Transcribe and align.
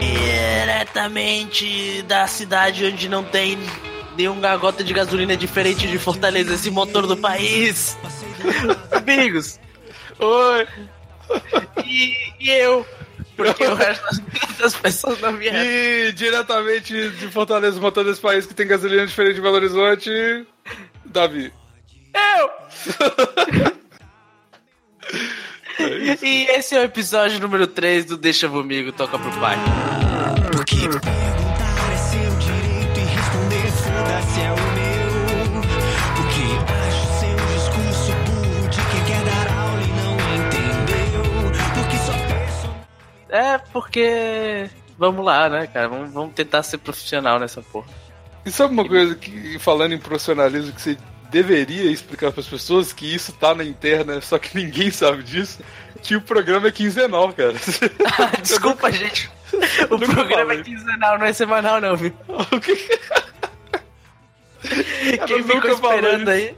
Diretamente 0.00 2.02
da 2.02 2.26
cidade 2.26 2.84
onde 2.84 3.08
não 3.08 3.24
tem 3.24 3.58
nenhuma 4.16 4.56
gota 4.56 4.82
de 4.82 4.92
gasolina 4.92 5.36
diferente 5.36 5.86
de 5.86 5.98
Fortaleza, 5.98 6.54
esse 6.54 6.70
motor 6.70 7.06
do 7.06 7.16
país. 7.16 7.96
Amigos. 8.90 9.60
Oi. 10.18 10.66
E, 11.84 12.32
e 12.40 12.50
eu. 12.50 12.86
Porque 13.36 13.64
o 13.64 13.74
resto 13.74 14.20
das 14.58 14.74
pessoas 14.74 15.20
não 15.20 15.36
vieram. 15.36 15.60
E 15.60 16.12
diretamente 16.12 17.10
de 17.10 17.28
Fortaleza, 17.28 17.80
motor 17.80 18.04
desse 18.04 18.20
país 18.20 18.44
que 18.44 18.54
tem 18.54 18.66
gasolina 18.66 19.06
diferente 19.06 19.36
de 19.36 19.40
Belo 19.40 19.54
Horizonte, 19.54 20.10
Davi. 21.04 21.52
Eu! 22.12 22.50
e 26.22 26.46
esse 26.50 26.74
é 26.74 26.80
o 26.80 26.84
episódio 26.84 27.40
número 27.40 27.66
3 27.66 28.04
do 28.04 28.16
Deixa 28.16 28.48
Comigo, 28.48 28.92
Toca 28.92 29.18
pro 29.18 29.30
Pai. 29.40 29.56
Porque 30.52 30.76
perguntar 30.76 31.92
é 31.92 31.96
seu 31.96 32.30
direito 32.38 32.98
e 32.98 33.04
responder 33.04 33.70
foda-se 33.70 34.40
é 34.40 34.52
o 34.52 34.56
meu. 34.74 35.60
O 36.18 36.24
que 36.32 36.46
acho 36.72 37.06
seu 37.20 37.36
discurso 37.54 38.12
burro 38.26 38.68
de 38.68 38.80
quem 38.90 39.04
quer 39.04 39.22
dar 39.24 39.48
aula 39.58 39.82
e 39.82 39.92
não 40.02 40.14
entendeu. 40.36 41.22
Porque 41.74 41.96
só 41.98 42.12
penso. 42.12 42.66
É 43.28 43.58
porque. 43.72 44.70
Vamos 44.98 45.24
lá, 45.24 45.48
né, 45.48 45.66
cara? 45.68 45.88
Vamos, 45.88 46.12
vamos 46.12 46.34
tentar 46.34 46.62
ser 46.64 46.78
profissional 46.78 47.38
nessa 47.38 47.62
porra. 47.62 47.86
E 48.44 48.50
sabe 48.50 48.72
uma 48.72 48.88
coisa 48.88 49.14
que, 49.14 49.58
falando 49.60 49.92
em 49.92 49.98
profissionalismo, 49.98 50.72
que 50.72 50.82
você 50.82 50.98
deveria 51.30 51.90
explicar 51.90 52.32
para 52.32 52.40
as 52.40 52.48
pessoas 52.48 52.92
que 52.92 53.14
isso 53.14 53.32
tá 53.32 53.54
na 53.54 53.64
interna, 53.64 54.20
só 54.20 54.38
que 54.38 54.56
ninguém 54.56 54.90
sabe 54.90 55.22
disso? 55.22 55.60
Que 56.02 56.16
o 56.16 56.20
programa 56.20 56.68
é 56.68 56.72
quinzenal, 56.72 57.32
cara. 57.32 57.54
Desculpa, 58.42 58.90
gente. 58.90 59.30
O 59.90 59.96
Nunca 59.96 60.14
programa 60.14 60.44
falei. 60.46 60.60
é 60.60 60.62
quinzenal, 60.62 61.18
não 61.18 61.26
é 61.26 61.32
semanal, 61.32 61.80
não, 61.80 61.96
viu? 61.96 62.12
Quem 65.26 65.42
ficou 65.42 65.70
esperando 65.70 66.28
aí. 66.28 66.54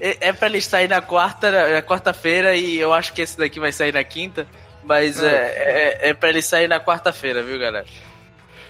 É, 0.00 0.28
é 0.28 0.32
pra 0.32 0.48
ele 0.48 0.60
sair 0.60 0.88
na 0.88 1.00
quarta, 1.00 1.72
na 1.74 1.82
quarta-feira 1.82 2.54
e 2.54 2.78
eu 2.78 2.92
acho 2.92 3.12
que 3.12 3.22
esse 3.22 3.36
daqui 3.36 3.58
vai 3.58 3.72
sair 3.72 3.92
na 3.92 4.04
quinta. 4.04 4.46
Mas 4.84 5.22
é, 5.22 5.98
é, 6.02 6.08
é 6.10 6.14
pra 6.14 6.28
ele 6.28 6.42
sair 6.42 6.68
na 6.68 6.78
quarta-feira, 6.78 7.42
viu, 7.42 7.58
galera? 7.58 7.86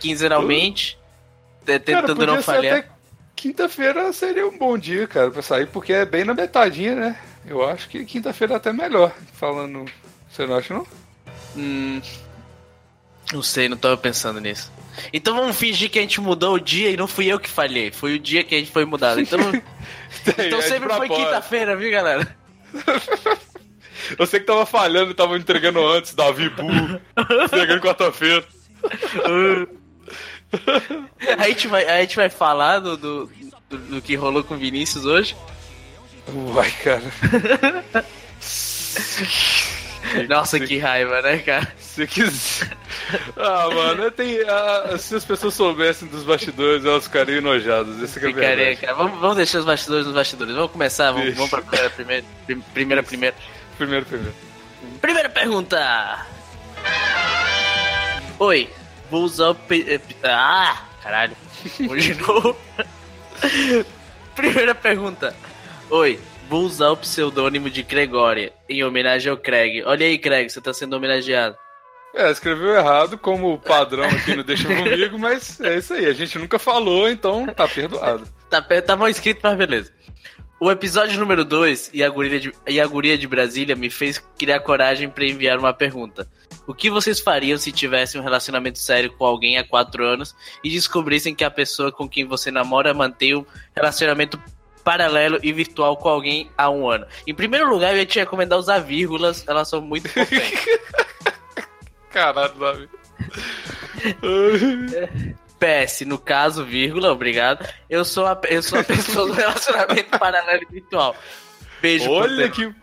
Quinzenalmente. 0.01 0.97
é, 1.67 1.79
Cara, 1.79 1.81
Tentando 1.81 2.27
não 2.27 2.43
falhar. 2.43 2.87
Quinta-feira 3.37 4.13
seria 4.13 4.47
um 4.47 4.57
bom 4.57 4.77
dia, 4.79 5.07
cara, 5.07 5.31
pra 5.31 5.43
sair, 5.43 5.67
porque 5.67 5.93
é 5.93 6.05
bem 6.05 6.25
na 6.25 6.35
metadinha, 6.35 6.95
né? 6.95 7.19
Eu 7.47 7.67
acho 7.69 7.89
que 7.89 8.05
quinta-feira 8.05 8.55
é 8.55 8.57
até 8.57 8.73
melhor, 8.73 9.13
falando... 9.35 9.85
Você 10.31 10.47
não 10.47 10.57
acha, 10.57 10.75
não? 10.75 10.87
Hum, 11.57 12.01
não 13.33 13.43
sei, 13.43 13.69
não 13.69 13.77
tava 13.77 13.97
pensando 13.97 14.41
nisso. 14.41 14.73
Então 15.13 15.35
vamos 15.35 15.57
fingir 15.57 15.91
que 15.91 15.99
a 15.99 16.03
gente 16.03 16.21
mudou 16.21 16.55
o 16.55 16.61
dia 16.61 16.91
e 16.91 16.97
não 16.97 17.09
fui 17.09 17.27
eu 17.27 17.41
que 17.41 17.49
falhei. 17.49 17.91
Foi 17.91 18.15
o 18.15 18.19
dia 18.19 18.45
que 18.45 18.55
a 18.55 18.59
gente 18.59 18.71
foi 18.71 18.85
mudado. 18.85 19.21
Então, 19.21 19.41
então 20.27 20.59
é 20.59 20.63
sempre 20.63 20.93
foi 20.95 21.09
quinta-feira, 21.09 21.77
viu, 21.77 21.91
galera? 21.91 22.37
Eu 24.19 24.27
sei 24.27 24.39
que 24.39 24.45
tava 24.45 24.67
falhando, 24.67 25.15
tava 25.15 25.39
entregando 25.39 25.83
antes, 25.87 26.15
Davi 26.15 26.51
burro, 26.51 27.01
entregando 27.45 27.81
quarta-feira. 27.81 28.45
A 31.39 31.49
gente 31.49 31.67
vai, 31.69 31.85
a 31.87 32.01
gente 32.03 32.17
vai 32.17 32.29
falar 32.29 32.79
do, 32.81 32.97
do, 32.97 33.31
do- 33.71 33.79
do 33.79 34.03
que 34.03 34.15
rolou 34.15 34.43
com 34.45 34.55
o 34.55 34.59
Vinícius 34.59 35.05
hoje. 35.05 35.35
Vai, 36.53 36.71
cara. 36.71 37.03
Nossa, 40.29 40.61
que 40.61 40.79
raiva, 40.79 41.21
né, 41.23 41.39
cara? 41.39 41.73
Se 41.79 42.07
quiser. 42.07 42.71
Ah, 43.37 43.69
mano, 43.73 44.11
tem, 44.11 44.39
ah, 44.43 44.97
se 44.99 45.15
as 45.17 45.25
pessoas 45.25 45.55
soubessem 45.55 46.07
dos 46.09 46.23
bastidores, 46.25 46.85
elas 46.85 47.05
ficariam 47.05 47.39
enojadas. 47.39 48.01
Esse 48.03 48.20
que 48.20 48.27
é 48.27 48.29
Ficaria, 48.29 48.77
cara. 48.77 48.95
Vamos, 48.95 49.19
vamos 49.20 49.37
deixar 49.37 49.59
os 49.61 49.64
bastidores 49.64 50.07
nos 50.07 50.14
bastidores. 50.14 50.55
Vamos 50.55 50.70
começar, 50.70 51.11
vamos, 51.13 51.35
vamos 51.35 51.51
pra 51.51 51.63
primeira, 51.63 51.91
primeira, 51.91 52.25
prim- 52.47 52.61
primeira, 52.73 53.03
primeira. 53.03 53.37
Primeiro, 53.77 54.07
primeiro. 54.07 54.35
Primeira 55.01 55.29
pergunta. 55.29 56.27
Oi, 58.39 58.69
vou 59.14 59.23
usar 59.23 59.51
o. 59.51 59.57
Ah, 60.25 60.83
caralho. 61.01 61.36
De 61.79 62.14
novo. 62.14 62.57
Primeira 64.35 64.75
pergunta. 64.75 65.36
Oi, 65.89 66.19
vou 66.48 66.64
usar 66.64 66.91
o 66.91 66.97
pseudônimo 66.97 67.70
de 67.70 67.85
Gregória 67.85 68.52
em 68.69 68.83
homenagem 68.83 69.30
ao 69.30 69.36
Craig. 69.36 69.85
Olha 69.86 70.05
aí, 70.05 70.19
Craig, 70.19 70.51
você 70.51 70.61
tá 70.61 70.75
sendo 70.75 70.97
homenageado. 70.97 71.57
É, 72.13 72.29
escreveu 72.30 72.75
errado, 72.75 73.17
como 73.17 73.57
padrão 73.58 74.05
aqui 74.05 74.35
no 74.35 74.42
Deixa 74.42 74.67
Comigo, 74.67 75.17
mas 75.17 75.61
é 75.61 75.79
isso 75.79 75.95
aí. 75.95 76.07
A 76.07 76.13
gente 76.13 76.36
nunca 76.36 76.58
falou, 76.58 77.08
então 77.08 77.46
tá 77.46 77.69
perdoado. 77.69 78.27
Tá, 78.51 78.63
tá 78.63 78.96
mal 78.96 79.08
escrito, 79.08 79.41
mas 79.45 79.57
beleza. 79.57 79.92
O 80.64 80.70
episódio 80.70 81.20
número 81.20 81.45
2 81.45 81.91
e, 81.92 82.02
a 82.02 82.08
guria 82.08 82.41
de- 82.41 82.55
e 82.67 82.80
a 82.80 82.86
guria 82.86 83.19
de 83.19 83.27
Brasília 83.27 83.77
me 83.77 83.91
fez 83.91 84.17
criar 84.39 84.61
coragem 84.61 85.11
pra 85.11 85.27
enviar 85.27 85.58
uma 85.58 85.75
pergunta. 85.75 86.27
O 86.67 86.73
que 86.73 86.89
vocês 86.89 87.20
fariam 87.20 87.58
se 87.58 87.70
tivessem 87.70 88.19
um 88.19 88.25
relacionamento 88.25 88.79
sério 88.79 89.13
com 89.13 89.27
alguém 89.27 89.58
há 89.58 89.64
4 89.69 90.02
anos 90.02 90.35
e 90.64 90.70
descobrissem 90.70 91.35
que 91.35 91.45
a 91.45 91.51
pessoa 91.51 91.92
com 91.92 92.08
quem 92.08 92.25
você 92.25 92.51
namora 92.51 92.95
mantém 92.95 93.36
um 93.36 93.45
relacionamento 93.77 94.41
paralelo 94.83 95.39
e 95.42 95.52
virtual 95.52 95.98
com 95.98 96.08
alguém 96.08 96.51
há 96.57 96.70
um 96.70 96.89
ano? 96.89 97.07
Em 97.27 97.35
primeiro 97.35 97.69
lugar, 97.69 97.92
eu 97.92 97.98
ia 97.98 98.07
te 98.07 98.19
recomendar 98.19 98.58
usar 98.58 98.79
vírgulas, 98.79 99.45
elas 99.46 99.69
são 99.69 99.83
muito 99.83 100.07
importantes. 100.08 100.64
Caralho, 102.08 102.55
Davi. 102.55 102.89
PS, 105.64 106.01
no 106.02 106.19
caso, 106.19 106.64
vírgula, 106.64 107.13
obrigado. 107.13 107.67
Eu 107.89 108.05
sou 108.05 108.27
a, 108.27 108.39
eu 108.48 108.63
sou 108.63 108.79
a 108.80 108.85
pessoa 108.85 109.27
do 109.29 109.33
relacionamento 109.33 110.19
paralelo 110.19 110.63
e 110.63 110.73
virtual. 110.75 111.17
Beijo. 111.80 112.11
Olha 112.11 112.48
que, 112.51 112.75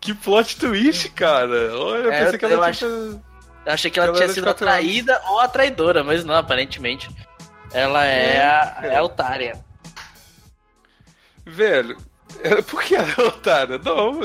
que 0.00 0.14
plot 0.14 0.56
twist, 0.56 1.10
cara. 1.10 1.76
Olha, 1.76 2.02
eu 2.04 2.12
É, 2.12 2.24
pensei 2.24 2.38
que 2.38 2.44
eu 2.44 2.50
ela 2.50 2.68
acho- 2.68 2.78
tinha. 2.86 3.22
Eu 3.66 3.72
achei 3.72 3.90
que 3.90 3.98
ela 3.98 4.08
Ela 4.08 4.16
tinha 4.18 4.28
sido 4.28 4.48
atraída 4.50 5.20
ou 5.28 5.40
a 5.40 5.48
traidora, 5.48 6.04
mas 6.04 6.24
não, 6.24 6.34
aparentemente. 6.34 7.08
Ela 7.72 8.04
é, 8.04 8.42
a, 8.42 8.78
é 8.82 8.96
a 8.96 9.02
otária. 9.02 9.64
Velho, 11.46 11.96
por 12.68 12.82
que 12.82 12.94
ela 12.94 13.08
é 13.18 13.22
otária? 13.22 13.78
Não. 13.78 14.20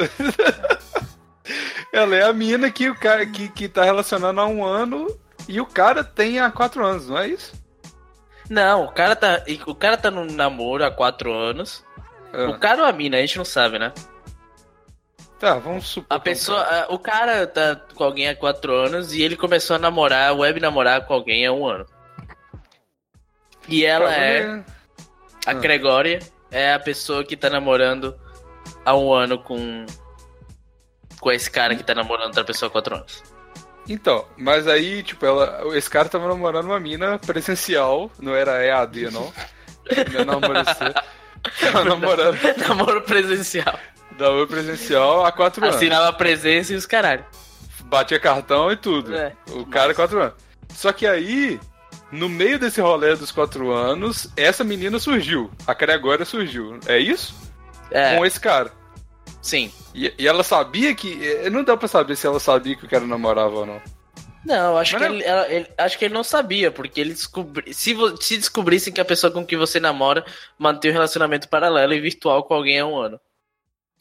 ela 1.92 2.16
é 2.16 2.24
a 2.24 2.34
mina 2.34 2.70
que 2.72 2.90
o 2.90 2.96
cara 2.96 3.26
que, 3.26 3.50
que 3.50 3.68
tá 3.68 3.84
relacionando 3.84 4.40
há 4.42 4.46
um 4.46 4.64
ano 4.64 5.08
e 5.48 5.60
o 5.60 5.66
cara 5.66 6.04
tem 6.04 6.40
há 6.40 6.52
quatro 6.52 6.86
anos, 6.86 7.08
não 7.10 7.18
é 7.18 7.28
isso? 7.30 7.54
Não, 8.50 8.86
o 8.86 8.92
cara 8.92 9.16
tá. 9.16 9.44
O 9.68 9.76
cara 9.76 9.96
tá 9.98 10.10
num 10.10 10.26
namoro 10.26 10.84
há 10.84 10.90
quatro 10.92 11.32
anos. 11.34 11.84
Ah, 12.34 12.50
O 12.50 12.58
cara 12.60 12.82
ou 12.82 12.88
a 12.88 12.92
mina, 12.92 13.18
a 13.18 13.22
gente 13.22 13.38
não 13.38 13.46
sabe, 13.46 13.78
né? 13.80 13.94
Tá, 15.40 15.54
vamos 15.56 15.88
supor. 15.88 16.08
A 16.10 16.20
pessoa. 16.20 16.62
a- 16.62 16.88
o 16.94 17.00
cara 17.00 17.48
tá 17.48 17.76
com 17.96 18.04
alguém 18.04 18.28
há 18.28 18.36
quatro 18.36 18.74
anos 18.76 19.14
e 19.14 19.22
ele 19.22 19.38
começou 19.38 19.76
a 19.76 19.80
namorar, 19.80 20.36
web 20.36 20.60
namorar 20.60 21.06
com 21.06 21.14
alguém 21.14 21.46
há 21.46 21.52
um 21.54 21.66
ano. 21.66 21.86
E 23.68 23.86
ela 23.86 24.14
é. 24.14 24.64
A 25.46 25.52
Ah. 25.52 25.54
Gregória 25.54 26.20
é 26.52 26.74
a 26.74 26.80
pessoa 26.80 27.24
que 27.24 27.38
tá 27.38 27.50
namorando 27.50 28.20
há 28.84 28.96
um 28.96 29.14
ano 29.14 29.38
com. 29.40 29.86
Com 31.20 31.31
esse 31.31 31.50
cara 31.52 31.76
que 31.76 31.84
tá 31.84 31.94
namorando 31.94 32.28
outra 32.28 32.44
pessoa 32.44 32.68
há 32.68 32.72
quatro 32.72 32.96
anos. 32.96 33.24
Então, 33.90 34.24
mas 34.38 34.68
aí, 34.68 35.02
tipo, 35.02 35.26
ela, 35.26 35.62
esse 35.76 35.90
cara 35.90 36.08
tava 36.08 36.28
namorando 36.28 36.66
uma 36.66 36.80
mina 36.80 37.18
presencial, 37.18 38.12
não 38.20 38.36
era 38.36 38.64
EAD, 38.64 39.10
não. 39.12 39.34
Não 40.14 40.20
é 40.22 40.26
namorecer. 40.26 40.94
Tava 41.60 41.86
namorando 41.86 42.38
Namoro 42.68 43.02
presencial. 43.02 43.80
namoro 44.20 44.46
presencial 44.46 45.26
há 45.26 45.32
quatro 45.32 45.64
anos. 45.64 45.78
Assinava 45.78 46.12
presença 46.14 46.74
e 46.74 46.75
os 46.75 46.86
caralho. 46.86 47.25
Batia 47.86 48.19
cartão 48.19 48.69
e 48.72 48.75
tudo. 48.75 49.16
É. 49.16 49.34
O 49.52 49.66
cara, 49.66 49.94
quatro 49.96 50.22
anos. 50.22 50.34
Só 50.74 50.92
que 50.92 51.08
aí, 51.08 51.58
no 52.12 52.28
meio 52.28 52.60
desse 52.60 52.81
rolê 52.81 53.16
dos 53.16 53.31
quatro 53.31 53.72
anos, 53.72 54.30
essa 54.36 54.63
menina 54.66 55.00
surgiu. 55.00 55.50
A 55.66 55.74
Gregória 55.74 56.25
surgiu. 56.25 56.78
É 56.86 57.00
isso? 57.00 57.34
É, 57.90 58.18
Com 58.18 58.25
esse 58.25 58.40
cara. 58.40 58.72
Sim. 59.41 59.71
E, 59.94 60.13
e 60.18 60.27
ela 60.27 60.44
sabia 60.44 60.94
que. 60.95 61.19
eh, 61.25 61.50
Não 61.50 61.63
dá 61.63 61.75
pra 61.77 61.88
saber 61.88 62.15
se 62.15 62.25
ela 62.27 62.39
sabia 62.39 62.75
que 62.75 62.86
o 62.86 62.89
cara 62.89 63.06
namorava 63.06 63.56
ou 63.59 63.65
não. 63.65 63.81
Não, 64.45 64.77
acho 64.77 64.94
Mas 64.94 65.01
que, 65.03 65.09
não- 65.09 65.15
ele, 65.15 65.24
ela- 65.25 65.51
ele- 65.51 65.69
acho 65.77 65.97
que 65.97 66.06
ele 66.06 66.13
não 66.13 66.24
sabia, 66.24 66.71
porque 66.71 67.01
ele 67.01 67.09
descobri, 67.13 67.74
se, 67.74 67.94
vo- 67.94 68.15
se 68.21 68.38
descobrissem 68.38 68.94
que 68.94 69.01
a 69.01 69.06
pessoa 69.06 69.31
com 69.31 69.45
quem 69.45 69.57
você 69.57 69.80
namora 69.81 70.24
mantém 70.57 70.91
um 70.91 70.94
relacionamento 70.94 71.50
paralelo 71.50 71.94
e 71.94 72.00
virtual 72.00 72.44
com 72.44 72.53
alguém 72.53 72.80
há 72.80 72.86
um 72.86 72.97
ano. 72.97 73.19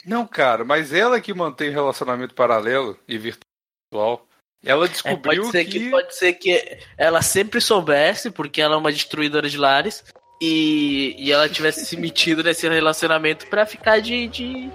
Não, 0.07 0.25
cara, 0.27 0.65
mas 0.65 0.93
ela 0.93 1.21
que 1.21 1.35
mantém 1.35 1.71
relacionamento 1.71 2.35
paralelo 2.35 2.97
e 3.09 3.19
virtual. 3.19 4.27
Ela 4.65 4.87
É, 4.87 4.89
descobriu 4.89 5.43
pode, 5.43 5.51
ser 5.53 5.65
que. 5.65 5.81
que... 5.81 5.91
pode 5.91 6.15
ser 6.17 6.33
que 6.35 6.79
ela 6.97 7.21
sempre 7.21 7.61
soubesse, 7.61 8.31
porque 8.31 8.61
ela 8.63 8.75
é 8.75 8.79
uma 8.79 8.93
destruidora 8.93 9.49
de 9.51 9.59
lares, 9.59 10.05
e, 10.41 11.17
e 11.19 11.33
ela 11.33 11.49
tivesse 11.49 11.85
se 11.85 11.97
metido 11.97 12.45
nesse 12.45 12.69
relacionamento 12.69 13.47
pra 13.49 13.67
ficar 13.67 14.01
de, 14.01 14.29
de, 14.29 14.71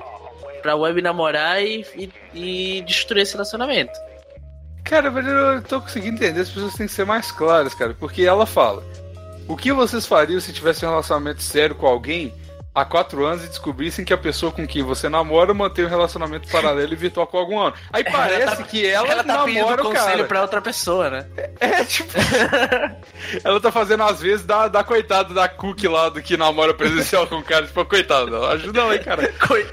pra 0.63 0.75
web 0.75 1.01
namorar 1.01 1.62
e, 1.62 1.86
e, 1.95 2.12
e 2.33 2.81
destruir 2.81 3.21
esse 3.21 3.33
relacionamento. 3.33 3.94
Cara, 4.83 5.12
mas 5.12 5.27
eu 5.27 5.62
tô 5.62 5.80
conseguindo 5.80 6.15
entender, 6.15 6.42
as 6.42 6.50
pessoas 6.50 6.74
têm 6.74 6.88
que 6.88 6.94
ser 6.94 7.06
mais 7.06 7.31
claras, 7.31 7.75
cara, 7.75 7.94
porque 7.94 8.24
ela 8.24 8.45
fala: 8.45 8.83
O 9.48 9.56
que 9.56 9.71
vocês 9.71 10.07
fariam 10.07 10.39
se 10.39 10.51
tivesse 10.51 10.86
um 10.86 10.89
relacionamento 10.89 11.44
sério 11.44 11.75
com 11.75 11.86
alguém 11.86 12.33
há 12.75 12.84
quatro 12.84 13.24
anos 13.25 13.46
e 13.46 13.48
descobrissem 13.48 14.04
que 14.04 14.12
a 14.14 14.18
pessoa 14.18 14.52
com 14.52 14.66
quem 14.66 14.81
você 14.81 15.08
namora 15.08 15.54
mantém 15.54 15.86
um 15.86 15.90
relacionamento 15.90 16.50
paralelo 16.50 16.92
e 16.94 16.96
virtual 16.96 17.28
com 17.28 17.38
algum 17.38 17.60
ano? 17.60 17.75
Aí 17.92 18.04
parece 18.04 18.42
Ela 18.44 18.56
tá- 18.56 18.64
que 18.64 18.86
ela, 18.86 19.08
Ela 19.08 19.24
tá 19.24 19.34
namora 19.38 19.81
o 19.81 19.86
conselho 19.86 20.06
cara. 20.12 20.24
pra 20.25 20.42
outra 20.42 20.62
pessoa, 20.62 21.10
né? 21.10 21.25
É, 21.60 21.84
tipo. 21.84 22.12
ela 23.44 23.60
tá 23.60 23.72
fazendo, 23.72 24.04
às 24.04 24.20
vezes, 24.22 24.46
da, 24.46 24.68
da 24.68 24.84
coitada 24.84 25.34
da 25.34 25.48
Cookie 25.48 25.88
lá 25.88 26.10
do 26.10 26.22
que 26.22 26.36
namora 26.38 26.74
presencial 26.74 27.28
com 27.28 27.36
o 27.38 27.44
cara. 27.44 27.66
Tipo, 27.68 27.86
coitada, 27.86 28.48
ajuda 28.50 28.81
ela 28.81 28.94
aí, 28.94 29.00
cara. 29.00 29.31
Coi- 29.48 29.68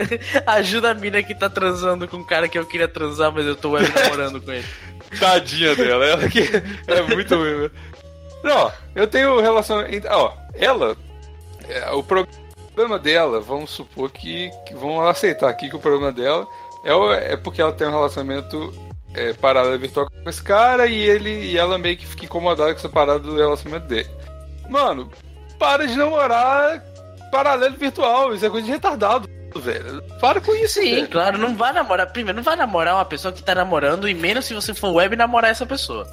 Ajuda 0.47 0.91
a 0.91 0.95
mina 0.95 1.23
que 1.23 1.35
tá 1.35 1.49
transando 1.49 2.07
com 2.07 2.19
um 2.19 2.25
cara 2.25 2.49
que 2.49 2.59
eu 2.59 2.67
queria 2.67 2.89
transar, 2.89 3.33
mas 3.33 3.47
eu 3.47 3.57
tô 3.57 3.71
web 3.71 3.91
namorando 3.95 4.41
com 4.41 4.53
ele. 4.53 4.65
Tadinha 5.19 5.75
dela, 5.75 6.05
ela 6.05 6.29
que 6.29 6.41
é 6.87 7.03
muito 7.03 7.37
velho. 7.39 7.71
Não, 8.45 8.73
eu 8.95 9.07
tenho 9.07 9.41
relacionamento. 9.41 10.07
Ó, 10.11 10.33
ela. 10.55 10.97
é, 11.69 11.91
o 11.91 12.03
problema 12.75 12.99
dela, 12.99 13.41
vamos 13.41 13.71
supor 13.71 14.11
que, 14.11 14.51
que. 14.67 14.75
Vamos 14.75 15.05
aceitar 15.07 15.49
aqui 15.49 15.69
que 15.69 15.77
o 15.77 15.81
problema 15.81 16.13
dela 16.13 16.47
é, 16.85 16.95
o- 16.95 17.13
é 17.13 17.37
porque 17.37 17.61
ela 17.61 17.73
tem 17.73 17.87
um 17.87 17.91
relacionamento 17.93 18.73
é, 19.15 19.33
paralelo 19.35 19.79
virtual 19.79 20.09
com 20.11 20.31
esse 20.31 20.43
cara 20.43 20.87
e 20.87 20.95
ele 21.01 21.31
e 21.31 21.59
ela 21.59 21.77
meio 21.79 21.97
que 21.97 22.07
fica 22.07 22.25
incomodada 22.25 22.73
com 22.73 22.79
essa 22.79 22.89
parada 22.89 23.19
do 23.19 23.37
relacionamento 23.37 23.87
dele. 23.89 24.09
Mano, 24.69 25.11
para 25.59 25.87
de 25.87 25.97
namorar 25.97 26.83
paralelo 27.31 27.77
virtual, 27.77 28.35
isso 28.35 28.47
é 28.47 28.51
coisa 28.51 28.67
de 28.67 28.73
retardado, 28.73 29.29
velho. 29.57 30.03
Para 30.21 30.41
com 30.41 30.55
isso, 30.55 30.81
Sim, 30.81 30.95
velho. 30.95 31.09
claro, 31.09 31.39
não 31.39 31.57
vai 31.57 31.73
namorar. 31.73 32.07
Primeiro, 32.13 32.37
não 32.37 32.43
vai 32.45 32.57
namorar 32.57 32.95
uma 32.95 33.05
pessoa 33.05 33.33
que 33.33 33.43
tá 33.43 33.55
namorando, 33.55 34.09
e 34.09 34.15
menos 34.15 34.45
se 34.47 34.55
você 34.55 34.73
for 34.73 34.91
web 34.93 35.17
namorar 35.17 35.51
essa 35.51 35.67
pessoa. 35.67 36.07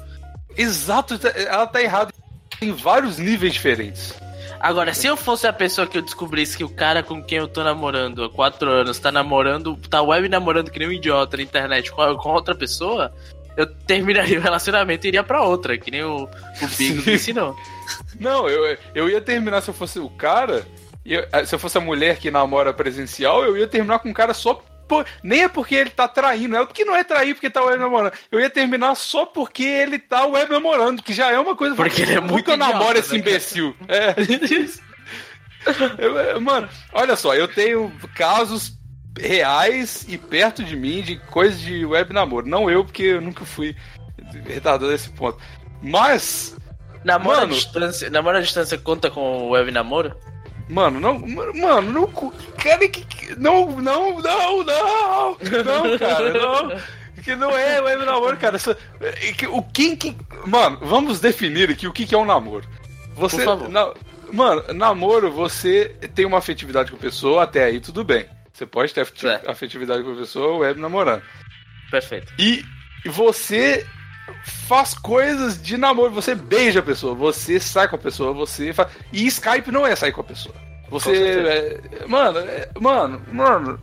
Exato, 0.56 1.18
ela 1.34 1.66
tá 1.66 1.80
errada 1.80 2.12
em 2.60 2.72
vários 2.72 3.16
níveis 3.18 3.52
diferentes. 3.54 4.12
Agora, 4.60 4.92
se 4.92 5.06
eu 5.06 5.16
fosse 5.16 5.46
a 5.46 5.52
pessoa 5.52 5.86
que 5.86 5.96
eu 5.98 6.02
descobrisse 6.02 6.56
que 6.56 6.64
o 6.64 6.68
cara 6.68 7.02
com 7.02 7.22
quem 7.22 7.38
eu 7.38 7.46
tô 7.48 7.62
namorando 7.62 8.24
há 8.24 8.30
quatro 8.30 8.68
anos 8.70 8.98
tá 8.98 9.12
namorando, 9.12 9.76
tá 9.88 10.02
web 10.02 10.28
namorando 10.28 10.70
que 10.70 10.78
nem 10.78 10.88
um 10.88 10.92
idiota 10.92 11.36
na 11.36 11.42
internet 11.44 11.92
com, 11.92 12.16
com 12.16 12.28
outra 12.30 12.54
pessoa, 12.54 13.12
eu 13.56 13.66
terminaria 13.66 14.38
o 14.38 14.42
relacionamento 14.42 15.06
e 15.06 15.08
iria 15.08 15.22
pra 15.22 15.42
outra, 15.42 15.76
que 15.78 15.90
nem 15.90 16.02
o, 16.04 16.24
o 16.24 16.66
Bigos 16.76 17.04
me 17.06 17.14
ensinou. 17.14 17.56
Não, 18.18 18.48
eu, 18.48 18.76
eu 18.94 19.08
ia 19.08 19.20
terminar 19.20 19.60
se 19.62 19.70
eu 19.70 19.74
fosse 19.74 19.98
o 19.98 20.08
cara. 20.10 20.66
eu- 21.04 21.24
se 21.46 21.54
eu 21.54 21.58
fosse 21.58 21.78
a 21.78 21.80
mulher 21.80 22.18
que 22.18 22.30
namora 22.30 22.72
presencial, 22.72 23.44
eu 23.44 23.56
ia 23.56 23.66
terminar 23.68 23.98
com 24.00 24.08
um 24.08 24.12
cara 24.12 24.34
só. 24.34 24.60
Por- 24.88 25.06
nem 25.22 25.42
é 25.44 25.48
porque 25.48 25.74
ele 25.74 25.90
tá 25.90 26.08
traindo, 26.08 26.56
é 26.56 26.64
porque 26.66 26.84
não 26.84 26.96
é 26.96 27.04
trair 27.04 27.34
porque 27.34 27.50
tá 27.50 27.62
web 27.62 27.78
namorando. 27.78 28.12
Eu 28.32 28.40
ia 28.40 28.50
terminar 28.50 28.94
só 28.94 29.26
porque 29.26 29.62
ele 29.62 29.98
tá 29.98 30.26
web 30.26 30.50
namorando, 30.50 31.02
que 31.02 31.12
já 31.12 31.30
é 31.30 31.38
uma 31.38 31.54
coisa. 31.54 31.76
Porque 31.76 32.02
ele 32.02 32.14
é 32.14 32.20
muito 32.20 32.36
Nunca 32.36 32.52
eu 32.52 32.56
namoro 32.56 32.98
idiota, 32.98 32.98
esse 32.98 33.12
né, 33.12 33.18
imbecil. 33.18 33.76
É. 33.88 34.14
Mano, 36.40 36.68
olha 36.92 37.16
só, 37.16 37.34
eu 37.34 37.46
tenho 37.48 37.92
casos 38.14 38.72
reais 39.18 40.04
e 40.08 40.16
perto 40.16 40.62
de 40.64 40.76
mim 40.76 41.02
de 41.02 41.16
coisas 41.16 41.60
de 41.60 41.84
web 41.84 42.12
namoro. 42.12 42.46
Não 42.46 42.70
eu, 42.70 42.84
porque 42.84 43.02
eu 43.02 43.20
nunca 43.20 43.44
fui 43.44 43.76
retardado 44.46 44.90
nesse 44.90 45.10
ponto. 45.10 45.38
Mas 45.82 46.56
Namoro, 47.04 47.40
Mano. 47.40 47.52
à 47.52 47.56
distância, 47.56 48.10
namoro 48.10 48.38
à 48.38 48.40
distância 48.40 48.76
conta 48.76 49.10
com 49.10 49.50
web 49.50 49.70
namoro? 49.70 50.14
Mano, 50.68 51.00
não. 51.00 51.18
Mano, 51.18 51.92
não. 51.92 52.06
Cara, 52.62 52.88
que. 52.88 53.34
Não, 53.36 53.70
não, 53.80 54.20
não, 54.20 54.64
não! 54.64 55.36
Não, 55.64 55.98
cara, 55.98 56.32
não. 56.32 56.98
Que 57.22 57.34
não 57.34 57.50
é 57.56 57.80
web 57.80 58.04
namoro, 58.04 58.36
cara. 58.36 58.56
O 59.50 59.62
quem 59.62 59.96
que. 59.96 60.16
Mano, 60.46 60.78
vamos 60.82 61.20
definir 61.20 61.70
aqui 61.70 61.86
o 61.86 61.92
que 61.92 62.06
que 62.06 62.14
é 62.14 62.18
um 62.18 62.24
namoro. 62.24 62.64
Você. 63.14 63.36
Por 63.38 63.44
favor. 63.44 63.68
na- 63.68 63.92
mano, 64.32 64.62
namoro, 64.74 65.30
você 65.30 65.96
tem 66.14 66.24
uma 66.24 66.38
afetividade 66.38 66.90
com 66.90 66.96
a 66.96 67.00
pessoa, 67.00 67.42
até 67.42 67.64
aí 67.64 67.80
tudo 67.80 68.04
bem. 68.04 68.26
Você 68.52 68.66
pode 68.66 68.92
ter 68.94 69.06
afetividade 69.46 70.02
com 70.02 70.12
a 70.12 70.16
pessoa, 70.16 70.58
web 70.58 70.80
namorando. 70.80 71.22
Perfeito. 71.90 72.32
E 72.38 72.64
você 73.06 73.86
faz 74.44 74.94
coisas 74.94 75.60
de 75.60 75.76
namoro, 75.76 76.10
você 76.10 76.34
beija 76.34 76.80
a 76.80 76.82
pessoa, 76.82 77.14
você 77.14 77.58
sai 77.60 77.88
com 77.88 77.96
a 77.96 77.98
pessoa, 77.98 78.32
você 78.32 78.72
faz... 78.72 78.90
E 79.12 79.26
Skype 79.26 79.70
não 79.70 79.86
é 79.86 79.94
sair 79.96 80.12
com 80.12 80.20
a 80.20 80.24
pessoa. 80.24 80.54
Você. 80.90 81.12
é- 81.12 82.06
mano, 82.06 82.38
é- 82.38 82.68
mano, 82.80 83.22
mano. 83.32 83.80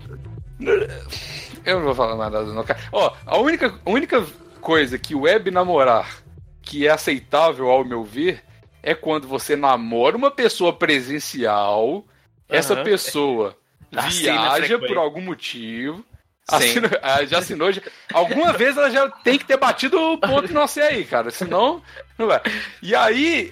Eu 1.65 1.77
não 1.77 1.85
vou 1.85 1.95
falar 1.95 2.15
mais 2.15 2.31
nada, 2.31 2.45
não, 2.45 2.63
cara. 2.63 2.79
Ó, 2.91 3.13
a 3.25 3.37
única, 3.37 3.73
a 3.85 3.89
única 3.89 4.25
coisa 4.61 4.97
que 4.97 5.13
web 5.15 5.51
namorar 5.51 6.23
que 6.61 6.87
é 6.87 6.91
aceitável, 6.91 7.69
ao 7.69 7.85
meu 7.85 8.03
ver, 8.03 8.43
é 8.81 8.95
quando 8.95 9.27
você 9.27 9.55
namora 9.55 10.17
uma 10.17 10.31
pessoa 10.31 10.73
presencial, 10.73 12.03
essa 12.49 12.73
Aham. 12.73 12.83
pessoa 12.83 13.57
viaja 13.91 14.79
por 14.79 14.97
algum 14.97 15.21
motivo. 15.21 16.03
Sim. 16.49 16.55
Assina, 16.57 16.99
ah, 17.01 17.25
já 17.25 17.39
assinou. 17.39 17.71
Já, 17.71 17.81
alguma 18.13 18.53
vez 18.53 18.77
ela 18.77 18.89
já 18.91 19.09
tem 19.09 19.37
que 19.37 19.45
ter 19.45 19.57
batido 19.57 19.99
o 19.99 20.17
ponto 20.17 20.53
não 20.53 20.67
sei 20.67 20.83
aí, 20.83 21.05
cara. 21.05 21.31
Senão, 21.31 21.81
não 22.19 22.27
vai. 22.27 22.39
E 22.83 22.93
aí, 22.95 23.51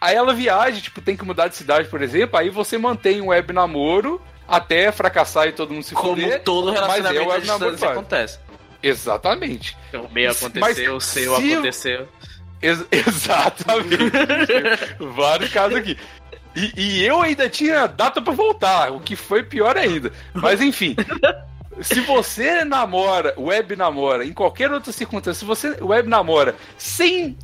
aí 0.00 0.16
ela 0.16 0.34
viaja, 0.34 0.80
tipo, 0.80 1.00
tem 1.00 1.16
que 1.16 1.24
mudar 1.24 1.46
de 1.48 1.54
cidade, 1.56 1.88
por 1.88 2.02
exemplo. 2.02 2.36
Aí 2.38 2.50
você 2.50 2.76
mantém 2.76 3.20
um 3.20 3.28
web 3.28 3.52
namoro 3.52 4.20
até 4.48 4.90
fracassar 4.90 5.46
e 5.46 5.52
todo 5.52 5.72
mundo 5.72 5.84
se 5.84 5.94
Como 5.94 6.20
fuder. 6.20 6.42
todo 6.42 6.72
mas 6.72 6.74
é 6.74 6.82
relacionamento 7.12 7.28
web 7.30 7.46
namoro 7.46 7.84
acontece. 7.86 8.38
Exatamente. 8.82 9.76
O 9.92 10.08
meu 10.12 10.28
Mas 10.28 10.42
aconteceu, 10.42 10.96
o 10.96 11.00
seu 11.00 11.36
se- 11.36 11.52
aconteceu. 11.52 12.08
Ex- 12.62 12.86
exatamente. 12.90 14.10
Vários 15.14 15.52
casos 15.52 15.76
aqui. 15.78 15.96
E, 16.54 16.72
e 16.76 17.04
eu 17.04 17.20
ainda 17.20 17.48
tinha 17.48 17.86
data 17.86 18.20
pra 18.20 18.32
voltar, 18.32 18.90
o 18.92 18.98
que 19.00 19.14
foi 19.14 19.42
pior 19.42 19.76
ainda. 19.76 20.10
Mas 20.34 20.60
enfim. 20.60 20.96
Se 21.80 22.00
você 22.00 22.64
namora, 22.64 23.34
web 23.38 23.76
namora, 23.76 24.24
em 24.24 24.32
qualquer 24.32 24.72
outra 24.72 24.92
circunstância, 24.92 25.40
se 25.40 25.44
você 25.44 25.82
web 25.82 26.08
namora 26.08 26.54
sem 26.78 27.36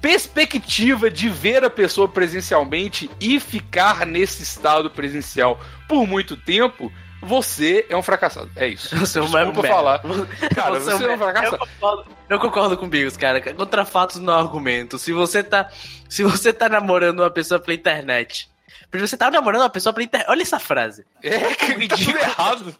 perspectiva 0.00 1.10
de 1.10 1.28
ver 1.28 1.64
a 1.64 1.70
pessoa 1.70 2.08
presencialmente 2.08 3.10
e 3.20 3.40
ficar 3.40 4.06
nesse 4.06 4.42
estado 4.42 4.90
presencial 4.90 5.58
por 5.88 6.06
muito 6.06 6.36
tempo, 6.36 6.92
você 7.20 7.86
é 7.88 7.96
um 7.96 8.02
fracassado. 8.02 8.50
É 8.54 8.68
isso. 8.68 8.94
Você 8.96 9.18
é 9.18 9.22
um 9.22 9.28
merda. 9.28 9.62
falar. 9.62 10.00
Cara, 10.54 10.78
Você 10.78 10.92
você 10.92 11.04
é 11.04 11.14
um 11.14 11.18
fracassado. 11.18 11.56
Eu 11.56 11.58
concordo, 11.58 12.04
eu 12.28 12.38
concordo 12.38 12.76
com 12.76 12.86
o 12.86 12.88
Bigos, 12.88 13.16
cara. 13.16 13.40
Contra 13.40 13.84
fatos 13.84 14.20
não 14.20 14.34
argumento. 14.34 14.98
Se 14.98 15.12
você 15.12 15.42
tá, 15.42 15.68
se 16.08 16.22
você 16.22 16.52
tá 16.52 16.68
namorando 16.68 17.20
uma 17.20 17.30
pessoa 17.30 17.58
pela 17.58 17.74
internet, 17.74 18.48
porque 18.90 19.06
você 19.06 19.16
tá 19.16 19.30
namorando 19.30 19.62
uma 19.62 19.70
pessoa 19.70 19.92
pela 19.92 20.04
internet. 20.04 20.28
Olha 20.30 20.42
essa 20.42 20.58
frase. 20.58 21.04
É, 21.22 21.38
que 21.54 21.88
tá 21.88 21.96
tudo 21.96 22.18
errado. 22.18 22.76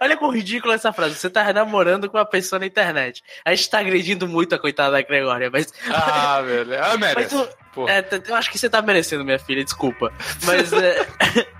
Olha 0.00 0.16
como 0.16 0.32
ridícula 0.32 0.74
essa 0.74 0.92
frase. 0.92 1.14
Você 1.16 1.28
tá 1.30 1.52
namorando 1.52 2.08
com 2.10 2.16
uma 2.18 2.24
pessoa 2.24 2.58
na 2.58 2.66
internet. 2.66 3.22
A 3.44 3.54
gente 3.54 3.68
tá 3.70 3.78
agredindo 3.80 4.26
muito 4.28 4.54
a 4.54 4.58
coitada 4.58 4.92
da 4.92 5.02
Gregória, 5.02 5.50
mas. 5.50 5.72
Ah, 5.90 6.40
velho. 6.46 6.74
Ah, 6.82 6.96
mas 6.98 7.14
merece. 7.14 7.34
tu- 7.36 7.48
Porra. 7.74 7.92
é, 7.92 8.08
eu 8.28 8.34
acho 8.34 8.50
que 8.50 8.58
você 8.58 8.68
tá 8.68 8.80
merecendo, 8.82 9.24
minha 9.24 9.38
filha, 9.38 9.62
desculpa. 9.64 10.12
Mas. 10.44 10.72
é, 10.72 11.06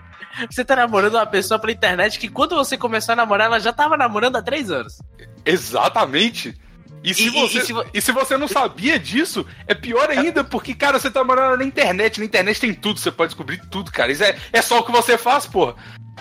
Você 0.49 0.65
tá 0.65 0.77
namorando 0.77 1.15
uma 1.15 1.27
pessoa 1.27 1.59
pela 1.59 1.73
internet 1.73 2.17
que 2.17 2.29
quando 2.29 2.55
você 2.55 2.79
começou 2.79 3.13
a 3.13 3.17
namorar, 3.17 3.47
ela 3.49 3.59
já 3.59 3.73
tava 3.73 3.97
namorando 3.97 4.37
há 4.37 4.43
três 4.43 4.71
anos. 4.71 4.99
Exatamente. 5.45 6.55
E 7.03 7.15
se, 7.15 7.27
E- 7.27 7.31
você, 7.31 7.59
e 7.59 7.63
se 7.63 7.73
vo- 7.73 7.85
e 7.95 8.01
se 8.01 8.13
você 8.13 8.37
não 8.37 8.49
sabia 8.49 8.99
disso, 8.99 9.47
é 9.67 9.75
pior 9.75 10.11
ainda, 10.11 10.43
porque, 10.43 10.75
cara, 10.75 10.99
você 10.99 11.11
tá 11.11 11.23
morando 11.23 11.59
na 11.59 11.65
internet. 11.65 12.19
Na 12.19 12.25
internet 12.27 12.61
tem 12.61 12.75
tudo, 12.75 12.99
você 12.99 13.11
pode 13.11 13.31
descobrir 13.31 13.61
tudo, 13.71 13.91
cara. 13.93 14.11
Isso 14.13 14.25
é, 14.25 14.37
é 14.53 14.61
só 14.63 14.79
o 14.81 14.83
que 14.85 14.91
você 14.93 15.17
faz, 15.17 15.47
porra. 15.47 15.75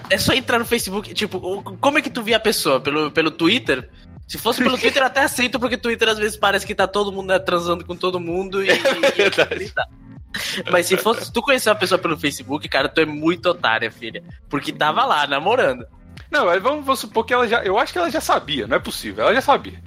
É 0.10 0.18
só 0.18 0.34
entrar 0.34 0.60
no 0.60 0.66
Facebook, 0.66 1.14
tipo, 1.14 1.40
como 1.82 1.98
é 1.98 2.02
que 2.02 2.10
tu 2.10 2.22
via 2.22 2.38
a 2.38 2.40
pessoa? 2.40 2.80
Pelo, 2.80 3.10
pelo 3.12 3.32
Twitter? 3.32 3.90
Se 4.28 4.38
fosse 4.38 4.62
pelo 4.62 4.78
Twitter, 4.80 5.02
eu 5.02 5.08
até 5.08 5.22
aceito, 5.24 5.60
porque 5.60 5.78
Twitter 5.78 6.08
às 6.10 6.18
vezes 6.20 6.38
parece 6.38 6.66
que 6.68 6.76
tá 6.76 6.88
todo 6.88 7.12
mundo 7.12 7.28
né, 7.28 7.40
transando 7.40 7.84
com 7.84 7.96
todo 7.96 8.20
mundo 8.20 8.64
e. 8.64 8.68
verdade. 9.18 9.66
e. 9.66 10.72
Mas 10.72 10.86
se 10.86 10.98
fosse, 10.98 11.26
se 11.26 11.34
tu 11.34 11.42
conhecer 11.42 11.70
uma 11.70 11.76
pessoa 11.76 11.98
pelo 11.98 12.16
Facebook, 12.18 12.68
cara, 12.70 12.88
tu 12.88 13.02
é 13.02 13.06
muito 13.06 13.48
otária, 13.50 13.90
filha. 13.92 14.22
Porque 14.50 14.72
tava 14.72 15.04
lá, 15.06 15.26
namorando. 15.26 15.86
Não, 16.30 16.46
mas 16.46 16.62
vamos, 16.62 16.86
vamos 16.86 17.00
supor 17.00 17.26
que 17.26 17.34
ela 17.34 17.48
já. 17.48 17.64
Eu 17.64 17.80
acho 17.80 17.92
que 17.94 17.98
ela 17.98 18.12
já 18.12 18.20
sabia, 18.22 18.68
não 18.68 18.76
é 18.76 18.80
possível. 18.80 19.24
Ela 19.24 19.34
já 19.34 19.42
sabia. 19.42 19.82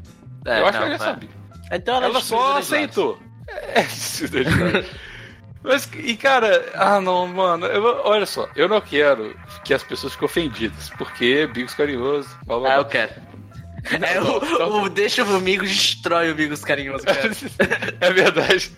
É, 0.46 0.60
eu 0.60 0.66
acho 0.66 0.78
não, 0.78 0.86
que 0.86 0.88
ela 0.88 0.88
já 0.88 0.94
é. 0.94 0.98
sabia. 0.98 1.28
Então 1.72 1.96
ela, 1.96 2.06
Ela 2.06 2.20
só 2.20 2.58
aceitou. 2.58 3.18
É. 3.48 3.84
Mas, 5.62 5.88
e 5.94 6.16
cara, 6.16 6.70
ah 6.74 7.00
não, 7.02 7.26
mano, 7.26 7.66
eu- 7.66 8.00
olha 8.04 8.24
só, 8.24 8.48
eu 8.56 8.66
não 8.66 8.80
quero 8.80 9.36
que 9.62 9.74
as 9.74 9.82
pessoas 9.82 10.14
fiquem 10.14 10.24
ofendidas, 10.26 10.88
porque 10.96 11.46
bicos 11.48 11.74
carinhoso, 11.74 12.28
blá 12.46 12.58
blá 12.58 12.68
Ah, 12.68 12.72
blá. 12.72 12.76
eu 12.80 12.84
quero. 12.86 13.12
É, 13.84 14.20
Não, 14.20 14.38
o, 14.38 14.58
não. 14.58 14.82
o 14.84 14.88
deixa 14.90 15.22
o 15.24 15.36
amigo 15.36 15.64
destrói 15.64 16.28
o 16.28 16.32
amigos 16.32 16.64
carinhoso, 16.64 17.04
cara. 17.04 17.30
É 18.00 18.10
verdade. 18.12 18.72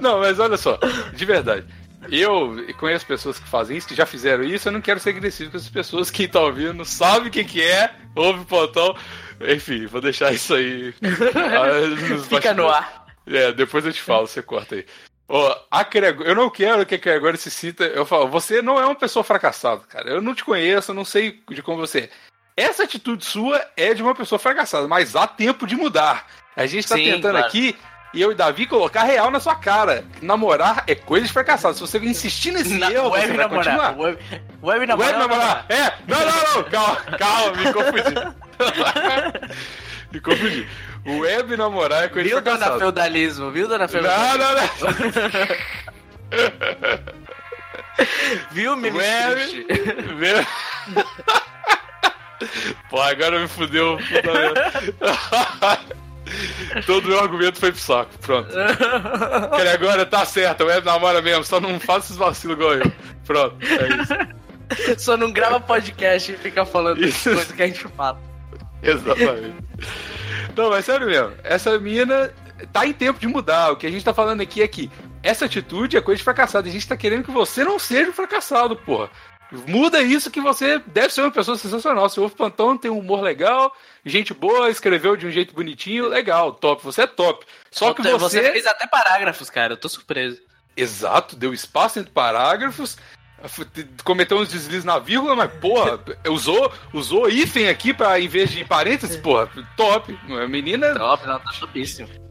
Não, 0.00 0.20
mas 0.20 0.38
olha 0.38 0.56
só, 0.56 0.78
de 1.12 1.24
verdade. 1.24 1.64
Eu 2.10 2.56
conheço 2.78 3.06
pessoas 3.06 3.38
que 3.38 3.48
fazem 3.48 3.76
isso, 3.76 3.88
que 3.88 3.94
já 3.94 4.06
fizeram 4.06 4.44
isso, 4.44 4.68
eu 4.68 4.72
não 4.72 4.80
quero 4.80 5.00
ser 5.00 5.10
agressivo 5.10 5.50
com 5.50 5.56
essas 5.56 5.68
pessoas 5.68 6.10
que 6.10 6.24
estão 6.24 6.44
ouvindo, 6.44 6.84
sabe 6.84 7.28
o 7.28 7.30
que, 7.30 7.44
que 7.44 7.62
é, 7.62 7.94
ouve 8.14 8.40
o 8.40 8.44
plantão. 8.44 8.96
Enfim, 9.40 9.86
vou 9.86 10.00
deixar 10.00 10.32
isso 10.32 10.54
aí. 10.54 10.94
ah, 11.02 12.22
Fica 12.28 12.54
no 12.54 12.68
ar. 12.68 13.06
É, 13.26 13.52
depois 13.52 13.84
eu 13.84 13.92
te 13.92 14.00
falo, 14.02 14.26
você 14.26 14.42
corta 14.42 14.74
aí. 14.76 14.86
Ó, 15.28 15.54
a 15.70 15.82
Gregor- 15.84 16.26
eu 16.26 16.34
não 16.34 16.48
quero 16.48 16.86
que 16.86 16.94
a 16.94 16.98
Gregório 16.98 17.38
se 17.38 17.50
sinta. 17.50 17.84
Eu 17.84 18.06
falo, 18.06 18.28
você 18.28 18.62
não 18.62 18.80
é 18.80 18.84
uma 18.84 18.94
pessoa 18.94 19.22
fracassada, 19.22 19.82
cara. 19.86 20.08
Eu 20.08 20.22
não 20.22 20.34
te 20.34 20.42
conheço, 20.42 20.90
eu 20.90 20.94
não 20.94 21.04
sei 21.04 21.42
de 21.50 21.62
como 21.62 21.78
você 21.78 22.00
é. 22.00 22.10
Essa 22.56 22.84
atitude 22.84 23.24
sua 23.24 23.64
é 23.76 23.94
de 23.94 24.02
uma 24.02 24.14
pessoa 24.14 24.38
fracassada, 24.38 24.88
mas 24.88 25.14
há 25.14 25.26
tempo 25.26 25.66
de 25.66 25.76
mudar. 25.76 26.26
A 26.56 26.66
gente 26.66 26.88
tá 26.88 26.96
Sim, 26.96 27.04
tentando 27.04 27.32
claro. 27.32 27.46
aqui, 27.46 27.76
e 28.14 28.20
eu 28.20 28.30
e 28.32 28.34
Davi 28.34 28.66
colocar 28.66 29.02
real 29.04 29.30
na 29.30 29.38
sua 29.40 29.54
cara. 29.54 30.04
Namorar 30.22 30.84
é 30.86 30.94
coisa 30.94 31.26
de 31.26 31.32
fracassado. 31.32 31.74
Se 31.74 31.80
você 31.80 31.98
insistir 31.98 32.52
nesse 32.52 32.74
Na, 32.78 32.90
erro, 32.92 33.10
você 33.10 33.18
web 33.20 33.28
vai 33.28 33.36
namorar. 33.36 33.64
continuar. 33.64 33.96
Web, 33.98 34.18
web 34.62 34.86
namorar. 34.86 35.08
Web 35.12 35.18
namorar. 35.18 35.66
É, 35.68 35.92
não, 36.06 36.18
não, 36.20 36.26
não. 36.54 36.62
Calma, 36.70 36.96
calma, 37.18 37.52
me 37.56 37.72
confundi. 37.72 38.14
me 40.12 40.20
confundi. 40.20 40.68
Web 41.06 41.56
namorar 41.56 42.04
é 42.04 42.08
coisa 42.08 42.28
Viu, 42.28 42.38
de 42.38 42.44
dona 42.44 42.56
fracassado. 42.56 42.80
feudalismo? 42.80 43.50
Viu, 43.50 43.68
dona 43.68 43.88
feudalismo? 43.88 44.38
Não, 44.38 44.38
não, 44.38 44.54
não. 44.54 44.68
Viu, 48.52 48.76
menino? 48.76 48.98
Web. 48.98 49.66
Web- 50.18 50.46
Pô, 52.88 53.00
agora 53.02 53.40
me 53.40 53.48
fudeu. 53.48 53.98
Todo 56.86 57.08
meu 57.08 57.20
argumento 57.20 57.58
foi 57.58 57.72
pro 57.72 57.80
saco. 57.80 58.10
Pronto. 58.18 58.52
Cara, 58.52 59.72
agora 59.72 60.06
tá 60.06 60.24
certo, 60.24 60.64
web 60.64 60.84
namora 60.84 61.22
mesmo, 61.22 61.44
só 61.44 61.60
não 61.60 61.78
faça 61.80 62.06
esses 62.06 62.16
vacilos 62.16 62.56
igual 62.56 62.74
eu. 62.74 62.92
Pronto, 63.24 63.56
é 63.62 64.02
isso. 64.02 64.38
Só 64.98 65.16
não 65.16 65.32
grava 65.32 65.60
podcast 65.60 66.30
e 66.30 66.36
fica 66.36 66.64
falando 66.64 67.02
Isso. 67.02 67.30
coisa 67.32 67.52
que 67.54 67.62
a 67.62 67.66
gente 67.66 67.88
fala. 67.88 68.20
Exatamente. 68.82 69.56
Não, 70.54 70.70
mas 70.70 70.84
sério 70.84 71.06
mesmo, 71.06 71.32
essa 71.42 71.78
mina 71.78 72.32
tá 72.72 72.86
em 72.86 72.92
tempo 72.92 73.18
de 73.18 73.26
mudar. 73.26 73.72
O 73.72 73.76
que 73.76 73.86
a 73.86 73.90
gente 73.90 74.04
tá 74.04 74.12
falando 74.12 74.40
aqui 74.40 74.62
é 74.62 74.68
que 74.68 74.90
essa 75.22 75.46
atitude 75.46 75.96
é 75.96 76.00
coisa 76.00 76.18
de 76.18 76.24
fracassado. 76.24 76.68
A 76.68 76.70
gente 76.70 76.86
tá 76.86 76.96
querendo 76.96 77.24
que 77.24 77.30
você 77.30 77.64
não 77.64 77.78
seja 77.78 78.10
um 78.10 78.12
fracassado, 78.12 78.76
porra. 78.76 79.10
Muda 79.50 80.02
isso 80.02 80.30
que 80.30 80.40
você 80.40 80.78
deve 80.86 81.12
ser 81.12 81.22
uma 81.22 81.30
pessoa 81.30 81.56
sensacional. 81.56 82.08
Seu 82.08 82.24
ovo 82.24 82.36
plantão 82.36 82.76
tem 82.76 82.90
um 82.90 82.98
humor 82.98 83.22
legal, 83.22 83.74
gente 84.04 84.34
boa, 84.34 84.70
escreveu 84.70 85.16
de 85.16 85.26
um 85.26 85.30
jeito 85.30 85.54
bonitinho, 85.54 86.08
legal, 86.08 86.52
top. 86.52 86.84
Você 86.84 87.02
é 87.02 87.06
top. 87.06 87.46
Só 87.70 87.94
que 87.94 88.02
você. 88.02 88.52
fez 88.52 88.66
até 88.66 88.86
parágrafos, 88.86 89.48
cara. 89.48 89.72
Eu 89.72 89.76
tô 89.76 89.88
surpreso. 89.88 90.40
Exato, 90.76 91.34
deu 91.34 91.52
espaço 91.52 91.98
entre 91.98 92.12
parágrafos, 92.12 92.96
cometeu 94.04 94.38
uns 94.38 94.48
deslizes 94.48 94.84
na 94.84 95.00
vírgula, 95.00 95.34
mas, 95.34 95.52
porra, 95.54 95.98
usou, 96.28 96.72
usou 96.92 97.28
hífen 97.28 97.68
aqui 97.68 97.92
pra, 97.92 98.20
em 98.20 98.28
vez 98.28 98.50
de 98.50 98.64
parênteses, 98.64 99.16
porra, 99.16 99.50
top. 99.76 100.16
Menina, 100.48 100.94
Top, 100.94 101.26
não, 101.26 101.40
tá 101.40 101.50
topíssimo. 101.58 102.27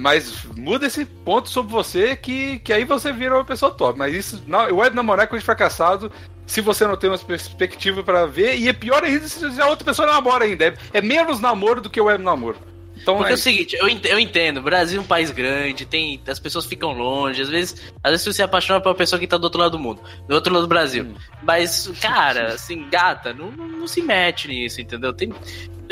Mas 0.00 0.44
muda 0.56 0.86
esse 0.86 1.04
ponto 1.04 1.48
sobre 1.48 1.72
você 1.72 2.16
que, 2.16 2.58
que 2.60 2.72
aí 2.72 2.84
você 2.84 3.12
vira 3.12 3.34
uma 3.34 3.44
pessoa 3.44 3.70
top. 3.72 3.98
Mas 3.98 4.14
isso, 4.14 4.42
não, 4.46 4.60
web 4.76 4.94
namorar 4.94 5.24
é 5.24 5.28
coisa 5.28 5.40
de 5.40 5.46
fracassado 5.46 6.10
se 6.46 6.60
você 6.60 6.86
não 6.86 6.96
tem 6.96 7.10
uma 7.10 7.18
perspectiva 7.18 8.04
pra 8.04 8.24
ver, 8.24 8.56
e 8.56 8.68
é 8.68 8.72
pior 8.72 9.02
ainda 9.02 9.26
se 9.26 9.60
a 9.60 9.66
outra 9.66 9.84
pessoa 9.84 10.06
namora 10.06 10.44
ainda. 10.44 10.66
É, 10.66 10.74
é 10.94 11.00
menos 11.00 11.40
namoro 11.40 11.80
do 11.80 11.90
que 11.90 12.00
web 12.00 12.22
namoro. 12.22 12.56
Então 12.96 13.16
Porque 13.16 13.30
é 13.30 13.32
é 13.32 13.34
o 13.34 13.38
seguinte, 13.38 13.76
eu 13.76 13.88
ent- 13.88 14.06
eu 14.06 14.18
entendo, 14.18 14.56
o 14.58 14.62
Brasil 14.62 14.98
é 14.98 15.02
um 15.02 15.06
país 15.06 15.30
grande, 15.30 15.84
tem, 15.84 16.20
as 16.26 16.38
pessoas 16.38 16.64
ficam 16.64 16.92
longe, 16.92 17.42
às 17.42 17.48
vezes, 17.48 17.92
às 18.02 18.10
vezes 18.12 18.24
você 18.24 18.32
se 18.32 18.42
apaixona 18.42 18.80
por 18.80 18.88
uma 18.88 18.94
pessoa 18.94 19.20
que 19.20 19.26
tá 19.26 19.36
do 19.36 19.44
outro 19.44 19.60
lado 19.60 19.72
do 19.72 19.78
mundo, 19.78 20.00
do 20.26 20.34
outro 20.34 20.52
lado 20.52 20.62
do 20.62 20.68
Brasil. 20.68 21.04
Hum. 21.04 21.14
Mas, 21.42 21.88
cara, 22.00 22.54
assim, 22.54 22.88
gata, 22.88 23.34
não, 23.34 23.50
não, 23.50 23.68
não 23.68 23.86
se 23.86 24.00
mete 24.00 24.48
nisso, 24.48 24.80
entendeu? 24.80 25.12
Tem, 25.12 25.30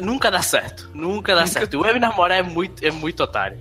nunca 0.01 0.31
dá 0.31 0.41
certo, 0.41 0.91
nunca 0.95 1.35
dá 1.35 1.47
certo. 1.47 1.79
O 1.79 1.83
web 1.83 2.01
namorar 2.01 2.39
é 2.39 2.43
muito, 2.43 2.83
é 2.85 2.91
muito 2.91 3.23
otário. 3.23 3.59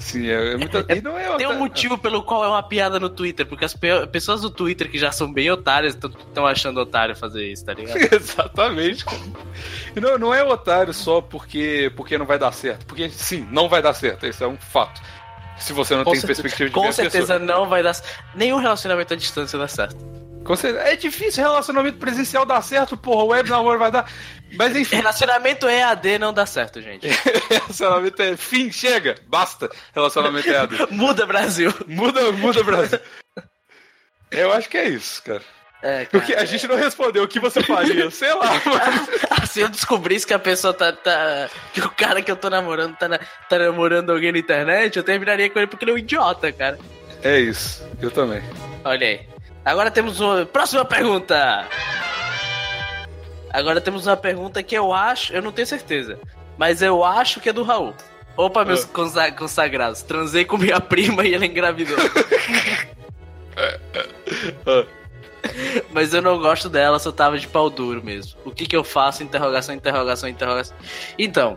Sim, 0.00 0.26
é, 0.28 0.54
é 0.54 0.56
muito. 0.56 0.76
E 0.88 1.00
não 1.02 1.16
é 1.16 1.36
Tem 1.36 1.46
um 1.46 1.58
motivo 1.58 1.96
pelo 1.98 2.22
qual 2.22 2.42
é 2.42 2.48
uma 2.48 2.62
piada 2.62 2.98
no 2.98 3.08
Twitter, 3.10 3.44
porque 3.46 3.64
as 3.66 3.74
pe- 3.74 4.06
pessoas 4.06 4.40
do 4.40 4.50
Twitter 4.50 4.90
que 4.90 4.98
já 4.98 5.12
são 5.12 5.30
bem 5.32 5.50
otárias 5.50 5.94
estão 5.94 6.46
achando 6.46 6.80
otário 6.80 7.14
fazer 7.14 7.46
isso, 7.52 7.64
tá 7.66 7.74
ligado? 7.74 7.98
Exatamente. 8.12 9.04
Não, 9.94 10.18
não 10.18 10.34
é 10.34 10.42
otário 10.42 10.92
só 10.94 11.20
porque, 11.20 11.92
porque 11.94 12.16
não 12.16 12.24
vai 12.26 12.38
dar 12.38 12.50
certo. 12.52 12.86
Porque 12.86 13.10
sim, 13.10 13.46
não 13.52 13.68
vai 13.68 13.82
dar 13.82 13.92
certo. 13.94 14.26
Isso 14.26 14.42
é 14.42 14.48
um 14.48 14.56
fato. 14.56 15.00
Se 15.58 15.74
você 15.74 15.94
não 15.94 16.04
Com 16.04 16.12
tem 16.12 16.20
certeza- 16.20 16.42
perspectiva 16.42 16.68
de 16.70 16.74
Com 16.74 16.90
certeza 16.92 17.34
pessoa. 17.34 17.38
não 17.38 17.68
vai 17.68 17.82
dar. 17.82 17.94
Nenhum 18.34 18.56
relacionamento 18.58 19.12
à 19.12 19.16
distância 19.16 19.58
dá 19.58 19.68
certo. 19.68 19.96
É 20.84 20.96
difícil 20.96 21.42
relacionamento 21.44 21.98
presencial 21.98 22.44
dar 22.46 22.62
certo, 22.62 22.96
porra. 22.96 23.24
Web 23.24 23.50
namoro 23.50 23.78
vai 23.78 23.90
dar. 23.90 24.10
Mas 24.56 24.74
enfim, 24.74 24.96
Relacionamento 24.96 25.68
EAD 25.68 26.18
não 26.18 26.32
dá 26.32 26.44
certo, 26.46 26.80
gente. 26.80 27.06
relacionamento 27.48 28.20
é 28.22 28.36
fim, 28.36 28.72
chega, 28.72 29.14
basta. 29.28 29.70
Relacionamento 29.94 30.48
é 30.50 30.56
AD. 30.56 30.76
Muda, 30.90 31.24
Brasil. 31.26 31.72
Muda, 31.86 32.32
muda, 32.32 32.62
Brasil. 32.64 32.98
Eu 34.30 34.52
acho 34.52 34.68
que 34.68 34.76
é 34.78 34.88
isso, 34.88 35.22
cara. 35.22 35.42
É, 35.82 36.04
cara. 36.04 36.08
Porque 36.10 36.34
a 36.34 36.44
gente 36.44 36.66
não 36.66 36.76
respondeu 36.76 37.22
o 37.22 37.28
que 37.28 37.38
você 37.40 37.62
faria, 37.62 38.10
sei 38.12 38.32
lá, 38.34 38.60
mas... 38.66 39.50
Se 39.50 39.60
eu 39.60 39.68
descobrisse 39.68 40.26
que 40.26 40.34
a 40.34 40.38
pessoa 40.38 40.74
tá, 40.74 40.92
tá- 40.92 41.48
Que 41.72 41.80
o 41.80 41.90
cara 41.90 42.20
que 42.22 42.30
eu 42.30 42.36
tô 42.36 42.50
namorando 42.50 42.96
tá, 42.96 43.08
na- 43.08 43.18
tá 43.48 43.58
namorando 43.58 44.10
alguém 44.10 44.30
na 44.32 44.38
internet, 44.38 44.96
eu 44.96 45.02
terminaria 45.02 45.48
com 45.48 45.58
ele 45.58 45.66
porque 45.68 45.84
ele 45.84 45.92
é 45.92 45.94
um 45.94 45.98
idiota, 45.98 46.52
cara. 46.52 46.78
É 47.22 47.38
isso, 47.38 47.86
eu 48.00 48.10
também. 48.10 48.42
Olha 48.84 49.06
aí. 49.06 49.20
Agora 49.70 49.90
temos 49.90 50.18
uma. 50.18 50.44
Próxima 50.44 50.84
pergunta! 50.84 51.66
Agora 53.52 53.80
temos 53.80 54.06
uma 54.06 54.16
pergunta 54.16 54.62
que 54.62 54.74
eu 54.76 54.92
acho. 54.92 55.32
Eu 55.32 55.40
não 55.42 55.52
tenho 55.52 55.66
certeza. 55.66 56.18
Mas 56.58 56.82
eu 56.82 57.04
acho 57.04 57.40
que 57.40 57.48
é 57.48 57.52
do 57.52 57.62
Raul. 57.62 57.94
Opa, 58.36 58.64
meus 58.64 58.84
Ah. 58.84 58.88
consa- 58.92 59.32
consagrados. 59.32 60.02
Transei 60.02 60.44
com 60.44 60.56
minha 60.58 60.80
prima 60.80 61.24
e 61.24 61.34
ela 61.34 61.46
engravidou. 61.46 61.96
Ah. 63.56 64.84
Mas 65.92 66.12
eu 66.12 66.20
não 66.20 66.38
gosto 66.38 66.68
dela, 66.68 66.98
só 66.98 67.10
tava 67.12 67.38
de 67.38 67.46
pau 67.48 67.70
duro 67.70 68.02
mesmo. 68.04 68.38
O 68.44 68.50
que 68.50 68.66
que 68.66 68.76
eu 68.76 68.84
faço? 68.84 69.22
Interrogação, 69.22 69.74
interrogação, 69.74 70.28
interrogação. 70.28 70.76
Então, 71.18 71.56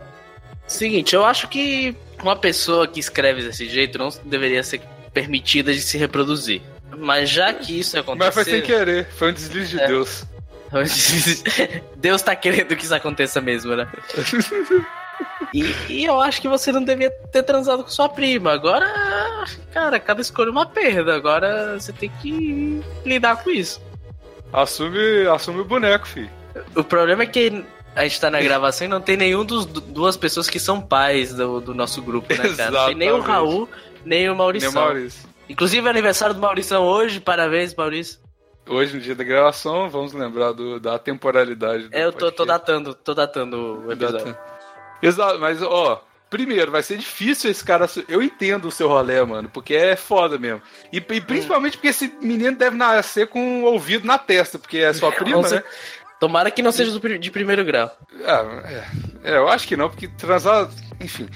seguinte, 0.66 1.14
eu 1.14 1.24
acho 1.24 1.48
que 1.48 1.96
uma 2.22 2.34
pessoa 2.36 2.86
que 2.88 2.98
escreve 2.98 3.42
desse 3.42 3.68
jeito 3.68 3.98
não 3.98 4.08
deveria 4.24 4.62
ser 4.62 4.80
permitida 5.12 5.72
de 5.72 5.80
se 5.80 5.98
reproduzir. 5.98 6.62
Mas 6.98 7.30
já 7.30 7.52
que 7.52 7.78
isso 7.80 7.98
aconteceu... 7.98 8.26
Mas 8.26 8.34
foi 8.34 8.44
sem 8.44 8.62
querer, 8.62 9.06
foi 9.10 9.30
um 9.30 9.34
deslize 9.34 9.76
de 9.76 9.82
É. 9.82 9.86
Deus. 9.86 10.24
Deus 11.96 12.22
tá 12.22 12.34
querendo 12.34 12.74
que 12.76 12.84
isso 12.84 12.94
aconteça 12.94 13.40
mesmo, 13.40 13.76
né? 13.76 13.88
E, 15.52 15.74
e 15.88 16.04
eu 16.04 16.20
acho 16.20 16.40
que 16.40 16.48
você 16.48 16.72
não 16.72 16.82
devia 16.82 17.10
ter 17.10 17.42
transado 17.44 17.84
com 17.84 17.90
sua 17.90 18.08
prima. 18.08 18.52
Agora, 18.52 19.44
cara, 19.72 20.00
cada 20.00 20.20
escolha 20.20 20.48
é 20.48 20.50
uma 20.50 20.66
perda. 20.66 21.14
Agora 21.14 21.78
você 21.78 21.92
tem 21.92 22.10
que 22.20 22.82
lidar 23.04 23.36
com 23.42 23.50
isso. 23.50 23.80
Assume, 24.52 25.26
assume 25.32 25.60
o 25.60 25.64
boneco, 25.64 26.06
filho. 26.08 26.30
O 26.74 26.82
problema 26.82 27.22
é 27.22 27.26
que 27.26 27.64
a 27.94 28.02
gente 28.02 28.20
tá 28.20 28.30
na 28.30 28.40
gravação 28.40 28.86
e 28.86 28.90
não 28.90 29.00
tem 29.00 29.16
nenhum 29.16 29.44
dos 29.44 29.64
du- 29.66 29.80
duas 29.80 30.16
pessoas 30.16 30.48
que 30.50 30.58
são 30.58 30.80
pais 30.80 31.32
do, 31.32 31.60
do 31.60 31.74
nosso 31.74 32.02
grupo, 32.02 32.34
né, 32.34 32.48
cara? 32.56 32.86
Tem 32.86 32.94
nem 32.96 33.12
o. 33.12 33.20
Raul, 33.20 33.68
nem 34.04 34.28
o 34.28 34.34
Maurício. 34.34 34.68
Nem 34.70 34.76
o 34.76 34.84
Maurício. 34.84 35.28
Inclusive 35.48 35.86
é 35.86 35.90
aniversário 35.90 36.34
do 36.34 36.40
Maurício 36.40 36.78
hoje. 36.78 37.20
Parabéns, 37.20 37.74
Maurício. 37.74 38.18
Hoje, 38.66 38.94
no 38.94 39.00
dia 39.00 39.14
da 39.14 39.24
gravação, 39.24 39.90
vamos 39.90 40.12
lembrar 40.12 40.52
do, 40.52 40.80
da 40.80 40.98
temporalidade. 40.98 41.88
É, 41.92 42.04
eu 42.04 42.12
tô, 42.12 42.32
tô 42.32 42.46
datando, 42.46 42.94
tô 42.94 43.12
datando 43.12 43.84
o 43.86 43.92
episódio. 43.92 44.36
Exato, 45.02 45.38
mas 45.38 45.60
ó, 45.62 46.02
primeiro, 46.30 46.72
vai 46.72 46.82
ser 46.82 46.96
difícil 46.96 47.50
esse 47.50 47.62
cara. 47.62 47.86
Eu 48.08 48.22
entendo 48.22 48.68
o 48.68 48.72
seu 48.72 48.88
rolê, 48.88 49.22
mano, 49.22 49.50
porque 49.52 49.74
é 49.74 49.96
foda 49.96 50.38
mesmo. 50.38 50.62
E, 50.90 50.96
e 50.96 51.20
principalmente 51.20 51.76
porque 51.76 51.88
esse 51.88 52.08
menino 52.22 52.56
deve 52.56 52.76
nascer 52.76 53.28
com 53.28 53.64
o 53.64 53.66
ouvido 53.66 54.06
na 54.06 54.16
testa, 54.16 54.58
porque 54.58 54.78
é 54.78 54.92
sua 54.94 55.12
prima, 55.14 55.46
né? 55.48 55.62
Tomara 56.18 56.50
que 56.50 56.62
não 56.62 56.72
seja 56.72 56.98
de 57.18 57.30
primeiro 57.30 57.64
grau. 57.64 57.94
Ah, 58.24 58.62
é, 58.64 59.32
é, 59.32 59.36
eu 59.36 59.48
acho 59.48 59.68
que 59.68 59.76
não, 59.76 59.90
porque 59.90 60.08
transar. 60.08 60.70
Enfim. 60.98 61.28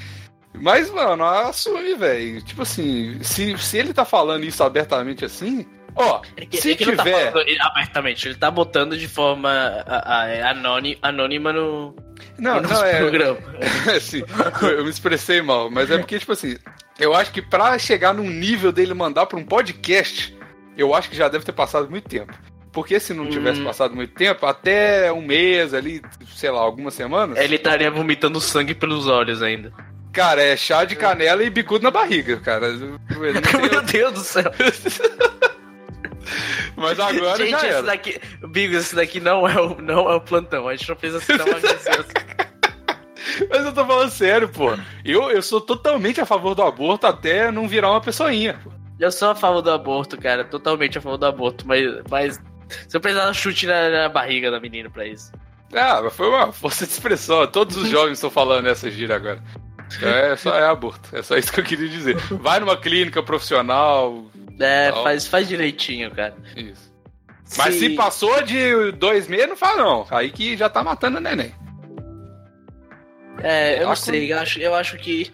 Mas, 0.61 0.91
mano, 0.91 1.25
assume, 1.25 1.95
velho. 1.95 2.43
Tipo 2.43 2.63
assim, 2.63 3.19
se, 3.23 3.57
se 3.59 3.79
ele 3.79 3.93
tá 3.95 4.05
falando 4.05 4.45
isso 4.45 4.63
abertamente 4.63 5.25
assim. 5.25 5.67
Ó, 5.95 6.21
É 6.37 6.47
que- 6.47 6.59
se 6.59 6.71
é 6.71 6.73
ele 6.75 6.95
não 6.97 7.05
tiver. 7.05 7.33
tá 7.33 7.41
abertamente, 7.73 8.29
ele 8.29 8.35
tá 8.37 8.51
botando 8.51 8.97
de 8.97 9.09
forma 9.09 9.51
anoni- 10.45 10.99
anônima 11.03 11.53
no, 11.53 11.95
Não, 12.39 12.61
no 12.61 12.69
não, 12.69 12.85
é. 12.85 12.99
programa. 12.99 13.39
Sim, 14.01 14.23
eu 14.63 14.69
eu 14.69 14.85
me 14.85 14.91
expressei 14.91 15.43
mal, 15.43 15.71
mas 15.71 15.91
é 15.91 15.99
porque, 15.99 16.19
tipo 16.19 16.33
assim, 16.33 16.57
eu 17.01 17.15
acho 17.15 17.33
que 17.33 17.43
pra 17.43 17.79
chegar 17.79 18.15
num 18.15 18.29
nível 18.31 18.71
dele 18.71 18.95
mandar 18.95 19.27
pra 19.27 19.39
um 19.39 19.45
podcast, 19.45 20.37
eu 20.77 20.95
acho 20.95 21.11
que 21.11 21.17
já 21.17 21.29
deve 21.29 21.45
ter 21.45 21.53
passado 21.53 21.91
muito 21.91 22.09
tempo. 22.09 22.33
Porque 22.71 23.01
se 23.01 23.13
não 23.15 23.27
tivesse 23.29 23.61
Hum. 23.61 23.65
passado 23.65 23.97
muito 23.97 24.15
tempo, 24.15 24.47
até 24.47 25.11
um 25.13 25.23
mês 25.23 25.75
ali, 25.75 26.01
sei 26.37 26.51
lá, 26.51 26.61
algumas 26.61 26.95
semanas, 26.95 27.37
Ele 27.39 27.57
estaria 27.57 27.91
vomitando 27.91 28.41
sangue 28.41 28.75
pelos 28.75 29.09
olhos 29.09 29.43
ainda. 29.43 29.73
Cara, 30.19 30.43
é 30.43 30.57
chá 30.57 30.85
de 30.85 30.97
canela 30.97 31.45
e 31.45 31.51
bicudo 31.51 31.85
na 31.85 31.93
barriga, 31.93 32.41
cara. 32.41 32.73
Meu 33.15 33.83
Deus 33.83 34.13
do 34.15 34.21
céu. 34.21 34.51
Mas 36.77 36.99
agora 36.99 37.37
Gente, 37.39 37.51
já 37.51 37.57
esse 37.59 37.67
era. 37.67 37.83
daqui. 37.83 38.21
Bigos, 38.49 38.77
esse 38.79 38.97
daqui 38.97 39.21
não 39.21 39.49
é, 39.49 39.61
o, 39.61 39.81
não 39.81 40.11
é 40.11 40.17
o 40.17 40.21
plantão. 40.21 40.69
A 40.69 40.75
gente 40.75 40.89
não 40.89 40.97
fez 40.97 41.15
assim 41.15 41.37
tão 41.37 41.47
agressivo. 41.47 42.05
Mas 43.49 43.65
eu 43.65 43.73
tô 43.73 43.87
falando 43.87 44.11
sério, 44.11 44.49
pô. 44.49 44.77
Eu, 45.05 45.31
eu 45.31 45.41
sou 45.43 45.61
totalmente 45.61 46.21
a 46.21 46.27
favor 46.27 46.55
do 46.55 46.63
aborto 46.63 47.07
até 47.07 47.51
não 47.53 47.69
virar 47.69 47.91
uma 47.91 48.01
pessoinha. 48.01 48.59
pô. 48.63 48.71
Eu 48.99 49.13
sou 49.13 49.31
a 49.31 49.35
favor 49.37 49.63
do 49.63 49.71
aborto, 49.71 50.19
cara. 50.19 50.45
Totalmente 50.45 50.99
a 50.99 51.01
favor 51.01 51.17
do 51.17 51.27
aborto. 51.27 51.67
Mas, 51.67 51.85
mas 52.11 52.41
se 52.89 52.97
eu 52.97 53.01
precisar 53.01 53.31
um 53.31 53.35
chute 53.35 53.67
na, 53.67 53.89
na 53.89 54.09
barriga 54.09 54.51
da 54.51 54.59
menina 54.61 54.91
pra 54.91 55.07
isso. 55.07 55.31
Ah, 55.73 56.01
mas 56.03 56.15
foi 56.15 56.29
uma 56.29 56.53
força 56.53 56.85
de 56.87 56.93
expressão. 56.93 57.47
Todos 57.47 57.77
os 57.77 57.89
jovens 57.91 58.15
estão 58.15 58.31
falando 58.31 58.67
essa 58.69 58.91
gira 58.91 59.17
agora. 59.17 59.43
É 60.03 60.37
só 60.37 60.57
é 60.59 60.67
aborto. 60.69 61.15
É 61.17 61.23
só 61.23 61.37
isso 61.37 61.53
que 61.53 61.61
eu 61.61 61.65
queria 61.65 61.89
dizer. 61.89 62.17
Vai 62.41 62.61
numa 62.61 62.77
clínica 62.77 63.23
profissional. 63.23 64.27
É, 64.61 64.93
faz, 64.93 65.27
faz 65.27 65.49
direitinho, 65.49 66.11
cara. 66.11 66.35
Isso. 66.57 66.89
Mas 67.57 67.77
se 67.77 67.91
passou 67.91 68.43
de 68.43 68.93
dois 68.93 69.27
meses, 69.29 69.49
não 69.49 69.57
fala 69.57 69.83
não. 69.83 70.07
Aí 70.11 70.31
que 70.31 70.57
já 70.57 70.69
tá 70.69 70.85
matando 70.85 71.17
o 71.17 71.21
neném. 71.21 71.55
É, 73.43 73.79
eu 73.81 73.85
não 73.85 73.93
Acho- 73.93 74.03
sei, 74.03 74.33
eu 74.33 74.39
acho, 74.39 74.59
eu 74.61 74.75
acho 74.75 74.97
que. 74.99 75.33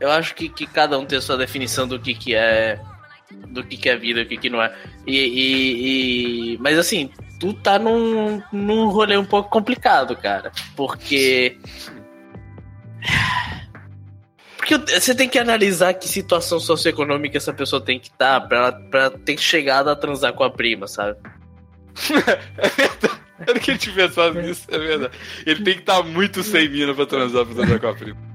Eu 0.00 0.10
acho 0.10 0.34
que, 0.34 0.48
que 0.48 0.66
cada 0.66 0.98
um 0.98 1.04
tem 1.04 1.18
a 1.18 1.20
sua 1.20 1.36
definição 1.36 1.86
do 1.86 1.98
que, 2.00 2.14
que 2.14 2.34
é. 2.34 2.80
Do 3.48 3.64
que, 3.64 3.76
que 3.76 3.88
é 3.88 3.96
vida, 3.96 4.22
o 4.22 4.26
que, 4.26 4.36
que 4.36 4.48
não 4.50 4.62
é. 4.62 4.72
E, 5.06 5.16
e- 5.18 6.54
e- 6.54 6.58
Mas 6.58 6.78
assim, 6.78 7.10
tu 7.40 7.52
tá 7.52 7.78
num, 7.78 8.40
num 8.52 8.88
rolê 8.88 9.16
um 9.16 9.24
pouco 9.24 9.50
complicado, 9.50 10.16
cara. 10.16 10.52
Porque. 10.76 11.58
Porque 14.66 14.98
você 14.98 15.14
tem 15.14 15.28
que 15.28 15.38
analisar 15.38 15.92
que 15.92 16.08
situação 16.08 16.58
socioeconômica 16.58 17.36
essa 17.36 17.52
pessoa 17.52 17.84
tem 17.84 18.00
que 18.00 18.08
estar 18.08 18.40
tá 18.40 18.46
pra, 18.46 18.72
pra 18.72 19.10
ter 19.10 19.38
chegado 19.38 19.90
a 19.90 19.96
transar 19.96 20.32
com 20.32 20.42
a 20.42 20.50
prima, 20.50 20.88
sabe? 20.88 21.18
É 22.56 22.68
verdade. 22.74 23.20
Eu 23.46 23.54
não 23.54 23.60
tinha 23.60 23.94
pensado 23.94 24.40
nisso, 24.40 24.66
é 24.68 24.78
verdade. 24.78 25.18
Ele 25.44 25.62
tem 25.62 25.74
que 25.74 25.80
estar 25.80 26.02
muito 26.02 26.42
sem 26.42 26.66
mina 26.70 26.94
pra 26.94 27.04
transar 27.04 27.44
pra 27.44 27.54
transar 27.54 27.78
com 27.78 27.88
a 27.88 27.94
prima. 27.94 28.33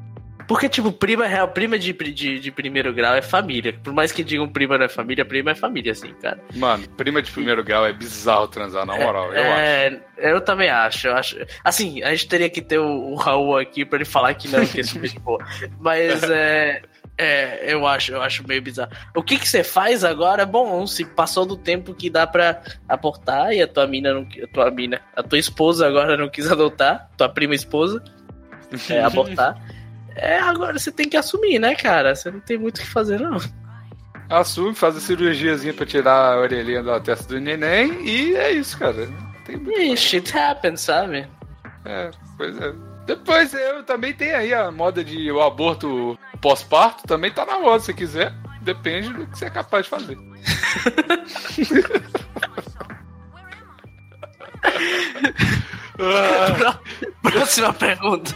Porque, 0.49 0.67
tipo, 0.67 0.91
prima 0.91 1.25
é 1.25 1.27
real, 1.27 1.47
prima 1.49 1.77
de, 1.77 1.93
de, 1.93 2.39
de 2.39 2.51
primeiro 2.51 2.91
grau 2.91 3.13
é 3.13 3.21
família. 3.21 3.71
Por 3.83 3.93
mais 3.93 4.11
que 4.11 4.23
digam 4.23 4.49
prima 4.49 4.79
não 4.79 4.85
é 4.85 4.89
família, 4.89 5.23
prima 5.23 5.51
é 5.51 5.55
família, 5.55 5.91
assim, 5.91 6.11
cara. 6.15 6.39
Mano, 6.55 6.89
prima 6.97 7.21
de 7.21 7.29
primeiro 7.29 7.63
grau 7.63 7.85
é 7.85 7.93
bizarro 7.93 8.47
transar, 8.47 8.83
na 8.83 8.97
moral, 8.97 9.31
eu 9.31 9.43
acho. 9.43 9.61
é, 9.61 10.01
eu 10.17 10.41
também 10.41 10.67
acho, 10.67 11.07
eu 11.07 11.15
acho. 11.15 11.37
Assim, 11.63 12.01
a 12.01 12.09
gente 12.09 12.27
teria 12.27 12.49
que 12.49 12.63
ter 12.63 12.79
o, 12.79 13.11
o 13.11 13.15
Raul 13.15 13.59
aqui 13.59 13.85
pra 13.85 13.97
ele 13.97 14.05
falar 14.05 14.33
que 14.33 14.47
não, 14.47 14.65
que 14.65 14.79
esse 14.79 14.97
bicho 14.97 15.19
boa. 15.19 15.37
Mas 15.79 16.23
é. 16.23 16.81
É, 17.15 17.71
eu 17.71 17.85
acho, 17.85 18.13
eu 18.13 18.21
acho 18.21 18.47
meio 18.47 18.61
bizarro. 18.61 18.91
O 19.15 19.21
que 19.21 19.37
que 19.37 19.47
você 19.47 19.63
faz 19.63 20.03
agora? 20.03 20.47
Bom, 20.47 20.87
se 20.87 21.05
passou 21.05 21.45
do 21.45 21.57
tempo 21.57 21.93
que 21.93 22.09
dá 22.09 22.25
pra 22.25 22.61
aportar 22.87 23.53
e 23.53 23.61
a 23.61 23.67
tua 23.67 23.85
mina 23.85 24.13
não, 24.13 24.21
a 24.21 24.47
tua 24.47 24.71
mina, 24.71 25.01
a 25.15 25.21
tua 25.21 25.37
esposa 25.37 25.85
agora 25.85 26.17
não 26.17 26.29
quis 26.29 26.49
adotar, 26.49 27.07
tua 27.17 27.27
prima 27.29 27.53
esposa, 27.53 28.01
é, 28.89 29.01
abortar. 29.03 29.61
É, 30.15 30.39
agora 30.39 30.77
você 30.77 30.91
tem 30.91 31.07
que 31.07 31.17
assumir, 31.17 31.59
né, 31.59 31.75
cara? 31.75 32.15
Você 32.15 32.29
não 32.31 32.39
tem 32.39 32.57
muito 32.57 32.77
o 32.77 32.81
que 32.81 32.87
fazer, 32.87 33.19
não. 33.19 33.37
Assume, 34.29 34.75
faz 34.75 34.95
a 34.95 34.99
cirurgiazinha 34.99 35.73
pra 35.73 35.85
tirar 35.85 36.33
a 36.33 36.39
orelhinha 36.39 36.83
da 36.83 36.99
testa 36.99 37.27
do 37.27 37.39
neném 37.39 38.05
e 38.05 38.35
é 38.35 38.51
isso, 38.51 38.77
cara. 38.77 39.07
Tem 39.45 39.57
muito. 39.57 39.97
Shit 39.97 40.37
happens, 40.37 40.81
sabe? 40.81 41.27
É, 41.85 42.11
pois 42.37 42.55
é. 42.61 42.73
Depois 43.07 43.53
eu 43.55 43.83
também 43.83 44.13
tenho 44.13 44.37
aí 44.37 44.53
a 44.53 44.69
moda 44.69 45.03
de 45.03 45.31
o 45.31 45.41
aborto 45.41 46.15
pós-parto, 46.39 47.07
também 47.07 47.31
tá 47.31 47.43
na 47.43 47.57
moda 47.57 47.79
se 47.79 47.91
quiser. 47.91 48.31
Depende 48.61 49.11
do 49.11 49.25
que 49.25 49.39
você 49.39 49.45
é 49.45 49.49
capaz 49.49 49.85
de 49.85 49.89
fazer. 49.89 50.17
Ah, 55.97 56.79
Próxima 57.23 57.73
pergunta. 57.73 58.35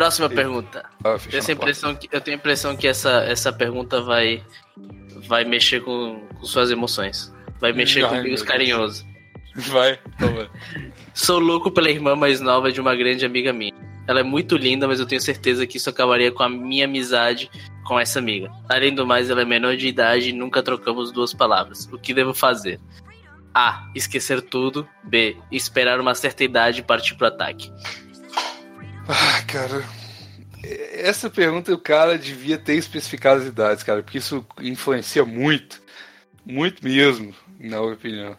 Próxima 0.00 0.30
pergunta. 0.30 0.82
ah, 1.04 1.18
Eu 1.30 1.44
tenho, 1.44 1.56
impressão 1.58 1.94
que, 1.94 2.08
eu 2.10 2.20
tenho 2.22 2.38
a 2.38 2.40
impressão 2.40 2.74
que 2.74 2.88
essa, 2.88 3.22
essa 3.24 3.52
pergunta 3.52 4.00
vai, 4.00 4.42
vai 5.28 5.44
mexer 5.44 5.82
com, 5.82 6.26
com 6.38 6.44
suas 6.46 6.70
emoções. 6.70 7.30
Vai 7.60 7.74
mexer 7.74 8.02
Ai, 8.06 8.24
com 8.24 8.44
carinhosos. 8.46 9.02
porta. 9.02 9.70
Vai, 9.70 9.98
vai. 10.18 10.48
Sou 11.12 11.38
louco 11.38 11.70
pela 11.70 11.90
irmã 11.90 12.16
mais 12.16 12.40
nova 12.40 12.72
de 12.72 12.80
uma 12.80 12.96
grande 12.96 13.26
amiga 13.26 13.52
minha. 13.52 13.74
Ela 14.08 14.20
é 14.20 14.22
muito 14.22 14.56
linda, 14.56 14.88
mas 14.88 15.00
eu 15.00 15.06
tenho 15.06 15.20
certeza 15.20 15.66
que 15.66 15.76
isso 15.76 15.90
acabaria 15.90 16.32
com 16.32 16.42
a 16.42 16.48
minha 16.48 16.86
amizade 16.86 17.50
com 17.84 18.00
essa 18.00 18.20
amiga. 18.20 18.50
Além 18.70 18.94
do 18.94 19.06
mais, 19.06 19.28
ela 19.28 19.42
é 19.42 19.44
menor 19.44 19.76
de 19.76 19.86
idade 19.86 20.30
e 20.30 20.32
nunca 20.32 20.62
trocamos 20.62 21.12
duas 21.12 21.34
palavras. 21.34 21.86
O 21.92 21.98
que 21.98 22.14
devo 22.14 22.32
fazer? 22.32 22.80
A. 23.52 23.86
Esquecer 23.94 24.40
tudo. 24.40 24.88
B. 25.04 25.36
Esperar 25.52 26.00
uma 26.00 26.14
certa 26.14 26.42
idade 26.42 26.80
e 26.80 26.82
partir 26.82 27.16
pro 27.16 27.26
ataque. 27.26 27.70
Ah, 29.08 29.42
cara. 29.46 29.84
Essa 30.92 31.30
pergunta 31.30 31.72
o 31.72 31.78
cara 31.78 32.18
devia 32.18 32.58
ter 32.58 32.74
especificado 32.74 33.40
as 33.40 33.46
idades, 33.46 33.82
cara, 33.82 34.02
porque 34.02 34.18
isso 34.18 34.44
influencia 34.60 35.24
muito. 35.24 35.80
Muito 36.44 36.84
mesmo, 36.84 37.34
na 37.58 37.78
minha 37.80 37.92
opinião. 37.92 38.36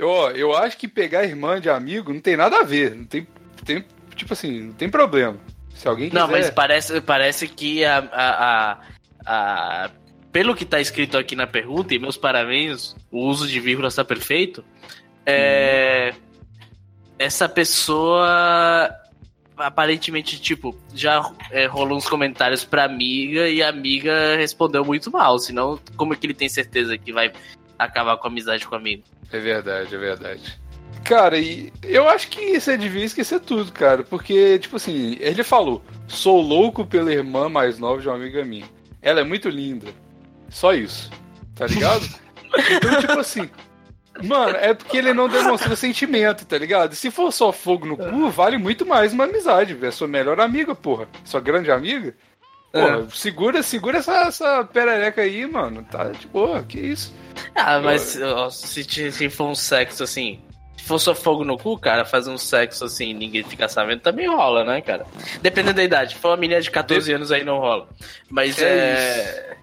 Ó, 0.00 0.30
eu 0.30 0.56
acho 0.56 0.76
que 0.76 0.88
pegar 0.88 1.24
irmã 1.24 1.60
de 1.60 1.68
amigo 1.68 2.12
não 2.12 2.20
tem 2.20 2.36
nada 2.36 2.60
a 2.60 2.62
ver. 2.62 2.94
Não 2.94 3.04
tem, 3.04 3.26
tem 3.64 3.84
tipo 4.14 4.32
assim, 4.32 4.60
não 4.62 4.72
tem 4.72 4.88
problema. 4.88 5.36
Se 5.74 5.86
alguém 5.88 6.08
quiser... 6.08 6.20
Não, 6.20 6.28
mas 6.28 6.50
parece, 6.50 7.00
parece 7.00 7.48
que 7.48 7.84
a, 7.84 7.98
a, 7.98 8.72
a, 8.72 8.80
a- 9.84 9.90
Pelo 10.32 10.54
que 10.54 10.64
tá 10.64 10.80
escrito 10.80 11.18
aqui 11.18 11.34
na 11.34 11.46
pergunta, 11.46 11.94
e 11.94 11.98
meus 11.98 12.16
parabéns, 12.16 12.94
o 13.10 13.26
uso 13.26 13.46
de 13.48 13.58
vírgula 13.60 13.88
está 13.88 14.04
perfeito. 14.04 14.64
É, 15.26 16.14
Essa 17.18 17.48
pessoa. 17.48 18.90
Aparentemente, 19.60 20.40
tipo, 20.40 20.76
já 20.94 21.30
é, 21.50 21.66
rolou 21.66 21.98
uns 21.98 22.08
comentários 22.08 22.64
pra 22.64 22.84
amiga 22.84 23.48
e 23.48 23.62
a 23.62 23.68
amiga 23.68 24.36
respondeu 24.36 24.84
muito 24.84 25.10
mal. 25.10 25.38
Senão, 25.38 25.78
como 25.96 26.14
é 26.14 26.16
que 26.16 26.26
ele 26.26 26.34
tem 26.34 26.48
certeza 26.48 26.96
que 26.96 27.12
vai 27.12 27.32
acabar 27.78 28.16
com 28.16 28.26
a 28.26 28.30
amizade 28.30 28.66
com 28.66 28.74
o 28.74 28.78
amigo? 28.78 29.02
É 29.32 29.38
verdade, 29.38 29.94
é 29.94 29.98
verdade. 29.98 30.60
Cara, 31.04 31.38
e 31.38 31.72
eu 31.82 32.08
acho 32.08 32.28
que 32.28 32.60
você 32.60 32.76
devia 32.76 33.04
esquecer 33.04 33.40
tudo, 33.40 33.72
cara. 33.72 34.02
Porque, 34.02 34.58
tipo 34.58 34.76
assim, 34.76 35.16
ele 35.20 35.42
falou: 35.42 35.82
sou 36.06 36.40
louco 36.40 36.84
pela 36.84 37.12
irmã 37.12 37.48
mais 37.48 37.78
nova 37.78 38.00
de 38.00 38.08
uma 38.08 38.16
amiga 38.16 38.44
minha. 38.44 38.66
Ela 39.00 39.20
é 39.20 39.24
muito 39.24 39.48
linda. 39.48 39.88
Só 40.50 40.74
isso. 40.74 41.10
Tá 41.54 41.66
ligado? 41.66 42.06
então, 42.70 43.00
tipo 43.00 43.18
assim. 43.18 43.48
Mano, 44.22 44.56
é 44.56 44.74
porque 44.74 44.96
ele 44.98 45.12
não 45.12 45.28
demonstrou 45.28 45.76
sentimento, 45.76 46.44
tá 46.44 46.58
ligado? 46.58 46.94
Se 46.94 47.10
for 47.10 47.32
só 47.32 47.52
fogo 47.52 47.86
no 47.86 47.96
cu, 47.96 48.30
vale 48.30 48.58
muito 48.58 48.84
mais 48.86 49.12
uma 49.12 49.24
amizade, 49.24 49.74
velho. 49.74 49.88
É 49.88 49.92
sua 49.92 50.08
melhor 50.08 50.40
amiga, 50.40 50.74
porra. 50.74 51.08
Sua 51.24 51.40
grande 51.40 51.70
amiga. 51.70 52.14
Porra, 52.72 53.08
segura, 53.10 53.62
segura 53.62 53.98
essa, 53.98 54.12
essa 54.22 54.64
perereca 54.64 55.22
aí, 55.22 55.44
mano. 55.46 55.84
Tá 55.90 56.04
de 56.04 56.26
boa, 56.28 56.62
que 56.62 56.78
isso. 56.78 57.12
Ah, 57.54 57.80
mas 57.80 58.20
ó, 58.20 58.48
se, 58.50 58.84
se 58.84 59.28
for 59.30 59.48
um 59.48 59.54
sexo 59.54 60.04
assim. 60.04 60.40
Se 60.76 60.84
for 60.84 60.98
só 60.98 61.14
fogo 61.14 61.44
no 61.44 61.58
cu, 61.58 61.78
cara, 61.78 62.04
fazer 62.04 62.30
um 62.30 62.38
sexo 62.38 62.84
assim, 62.84 63.12
ninguém 63.12 63.42
fica 63.44 63.68
sabendo, 63.68 64.00
também 64.00 64.26
rola, 64.26 64.64
né, 64.64 64.80
cara? 64.80 65.04
Dependendo 65.42 65.76
da 65.76 65.84
idade. 65.84 66.14
Se 66.14 66.20
for 66.20 66.28
uma 66.30 66.36
menina 66.36 66.60
de 66.60 66.70
14 66.70 67.12
anos 67.12 67.30
aí 67.30 67.44
não 67.44 67.58
rola. 67.58 67.88
Mas 68.30 68.60
É 68.60 68.64
é. 68.64 69.56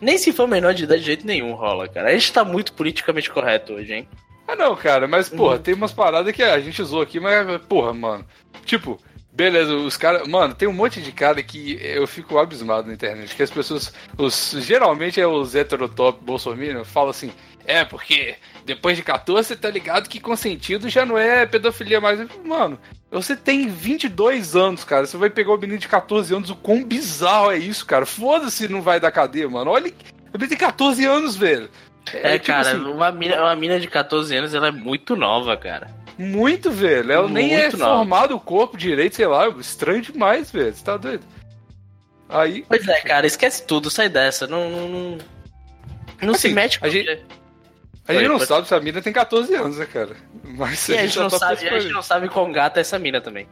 Nem 0.00 0.16
se 0.16 0.32
for 0.32 0.48
menor 0.48 0.72
de 0.74 0.84
idade 0.84 1.00
de 1.00 1.06
jeito 1.06 1.26
nenhum 1.26 1.52
rola, 1.52 1.88
cara. 1.88 2.08
A 2.08 2.12
gente 2.12 2.32
tá 2.32 2.44
muito 2.44 2.72
politicamente 2.72 3.30
correto 3.30 3.74
hoje, 3.74 3.92
hein? 3.92 4.08
Ah, 4.48 4.56
não, 4.56 4.74
cara, 4.74 5.06
mas, 5.06 5.28
porra, 5.28 5.58
tem 5.58 5.74
umas 5.74 5.92
paradas 5.92 6.34
que 6.34 6.42
a 6.42 6.58
gente 6.58 6.82
usou 6.82 7.02
aqui, 7.02 7.20
mas, 7.20 7.60
porra, 7.68 7.92
mano. 7.92 8.24
Tipo, 8.64 8.98
beleza, 9.32 9.74
os 9.74 9.96
caras. 9.96 10.26
Mano, 10.26 10.54
tem 10.54 10.68
um 10.68 10.72
monte 10.72 11.00
de 11.00 11.12
cara 11.12 11.42
que 11.42 11.78
eu 11.82 12.06
fico 12.06 12.38
abismado 12.38 12.88
na 12.88 12.94
internet. 12.94 13.34
Que 13.34 13.42
as 13.42 13.50
pessoas. 13.50 13.92
Os, 14.16 14.56
geralmente 14.58 15.20
é 15.20 15.26
os 15.26 15.54
heterotop 15.54 16.24
bolsominion, 16.24 16.84
falam 16.84 17.10
assim. 17.10 17.32
É, 17.66 17.84
porque 17.84 18.36
depois 18.64 18.96
de 18.96 19.02
14 19.02 19.46
você 19.46 19.56
tá 19.56 19.70
ligado 19.70 20.08
que 20.08 20.18
consentido 20.18 20.88
já 20.88 21.04
não 21.04 21.16
é 21.16 21.46
pedofilia 21.46 22.00
mais. 22.00 22.20
Mano, 22.44 22.78
você 23.10 23.36
tem 23.36 23.68
22 23.68 24.56
anos, 24.56 24.84
cara. 24.84 25.06
Você 25.06 25.16
vai 25.16 25.30
pegar 25.30 25.52
o 25.52 25.58
menino 25.58 25.78
de 25.78 25.88
14 25.88 26.34
anos. 26.34 26.50
O 26.50 26.56
quão 26.56 26.82
bizarro 26.84 27.52
é 27.52 27.58
isso, 27.58 27.86
cara? 27.86 28.06
Foda-se, 28.06 28.68
não 28.68 28.82
vai 28.82 28.98
dar 28.98 29.12
cadeia, 29.12 29.48
mano. 29.48 29.70
Olha. 29.70 29.92
O 30.32 30.38
menino 30.38 30.48
tem 30.48 30.58
14 30.58 31.04
anos, 31.04 31.36
velho. 31.36 31.68
É, 32.12 32.38
tipo 32.38 32.46
cara, 32.46 32.70
assim, 32.70 32.80
uma, 32.80 33.12
mina, 33.12 33.40
uma 33.40 33.54
mina 33.54 33.78
de 33.78 33.86
14 33.86 34.34
anos, 34.34 34.54
ela 34.54 34.68
é 34.68 34.72
muito 34.72 35.14
nova, 35.14 35.56
cara. 35.56 35.88
Muito, 36.22 36.70
velho. 36.70 37.10
Ela 37.12 37.28
nem 37.28 37.54
é 37.54 37.70
nova. 37.72 37.96
formado 37.96 38.36
o 38.36 38.40
corpo 38.40 38.76
direito, 38.76 39.16
sei 39.16 39.26
lá. 39.26 39.48
Estranho 39.58 40.02
demais, 40.02 40.50
velho. 40.50 40.74
Você 40.74 40.84
tá 40.84 40.96
doido? 40.96 41.24
Aí. 42.28 42.64
Pois 42.68 42.86
é, 42.86 43.00
cara, 43.00 43.26
esquece 43.26 43.66
tudo, 43.66 43.90
sai 43.90 44.08
dessa. 44.08 44.46
Não. 44.46 44.68
Não, 44.70 44.88
não, 44.88 45.18
não 46.22 46.34
se 46.34 46.46
Assim, 46.48 46.54
mete 46.54 46.78
com 46.78 46.86
a 46.86 46.90
gente- 46.90 47.08
A 48.06 48.12
gente 48.12 48.22
Oi, 48.22 48.28
não 48.28 48.36
pode- 48.36 48.46
sabe 48.48 48.68
se 48.68 48.74
a 48.74 48.80
mina 48.80 49.00
tem 49.00 49.12
14 49.12 49.54
anos, 49.54 49.78
né, 49.78 49.86
cara? 49.86 50.14
Mas 50.44 50.88
E 50.88 50.94
a 50.94 51.02
gente, 51.02 51.14
já 51.14 51.22
não 51.22 51.30
tá 51.30 51.38
sabe, 51.38 51.68
a 51.68 51.78
gente 51.80 51.92
não 51.92 52.02
sabe 52.02 52.28
qual 52.28 52.46
gata 52.52 52.80
é 52.80 52.82
essa 52.82 52.98
mina 52.98 53.20
também. 53.20 53.48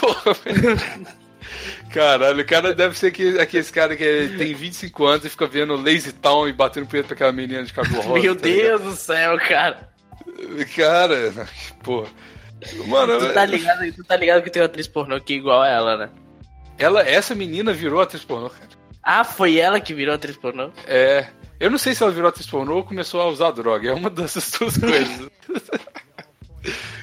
Porra. 0.00 0.32
Caralho, 1.92 2.40
o 2.42 2.44
cara 2.46 2.74
deve 2.74 2.98
ser 2.98 3.08
aquele, 3.08 3.40
aqueles 3.40 3.70
cara 3.70 3.96
que 3.96 4.34
tem 4.36 4.52
25 4.54 5.04
anos 5.04 5.24
e 5.24 5.30
fica 5.30 5.46
vendo 5.46 5.76
Lazy 5.76 6.12
Town 6.12 6.48
e 6.48 6.52
batendo 6.52 6.86
punheta 6.86 7.08
pra 7.08 7.14
aquela 7.14 7.32
menina 7.32 7.62
de 7.62 7.72
cabelo 7.72 8.00
rosa. 8.02 8.20
Meu 8.20 8.34
tá 8.34 8.42
Deus 8.42 8.80
do 8.82 8.92
céu, 8.96 9.38
cara. 9.38 9.88
Cara, 10.76 11.48
porra. 11.82 12.08
Mano, 12.86 13.18
Tu 13.18 13.32
tá, 13.34 13.44
ligado, 13.44 13.92
tu 13.92 14.04
tá 14.04 14.16
ligado 14.16 14.42
que 14.42 14.50
tem 14.50 14.62
uma 14.62 14.66
atriz 14.66 14.86
pornô 14.88 15.20
que 15.20 15.34
é 15.34 15.36
igual 15.36 15.62
a 15.62 15.68
ela, 15.68 15.96
né? 15.96 16.10
ela, 16.78 17.02
essa 17.02 17.34
menina 17.34 17.72
virou 17.72 18.00
atriz 18.00 18.24
pornô, 18.24 18.48
cara. 18.50 18.68
Ah, 19.02 19.24
foi 19.24 19.58
ela 19.58 19.78
que 19.78 19.94
virou 19.94 20.14
atriz 20.14 20.36
pornô? 20.36 20.70
É. 20.86 21.26
Eu 21.60 21.70
não 21.70 21.78
sei 21.78 21.94
se 21.94 22.02
ela 22.02 22.12
virou 22.12 22.28
atriz 22.28 22.46
pornô 22.46 22.76
ou 22.76 22.84
começou 22.84 23.20
a 23.20 23.26
usar 23.28 23.50
droga. 23.52 23.90
É 23.90 23.94
uma 23.94 24.10
dessas 24.10 24.50
duas 24.52 24.76
coisas. 24.78 25.30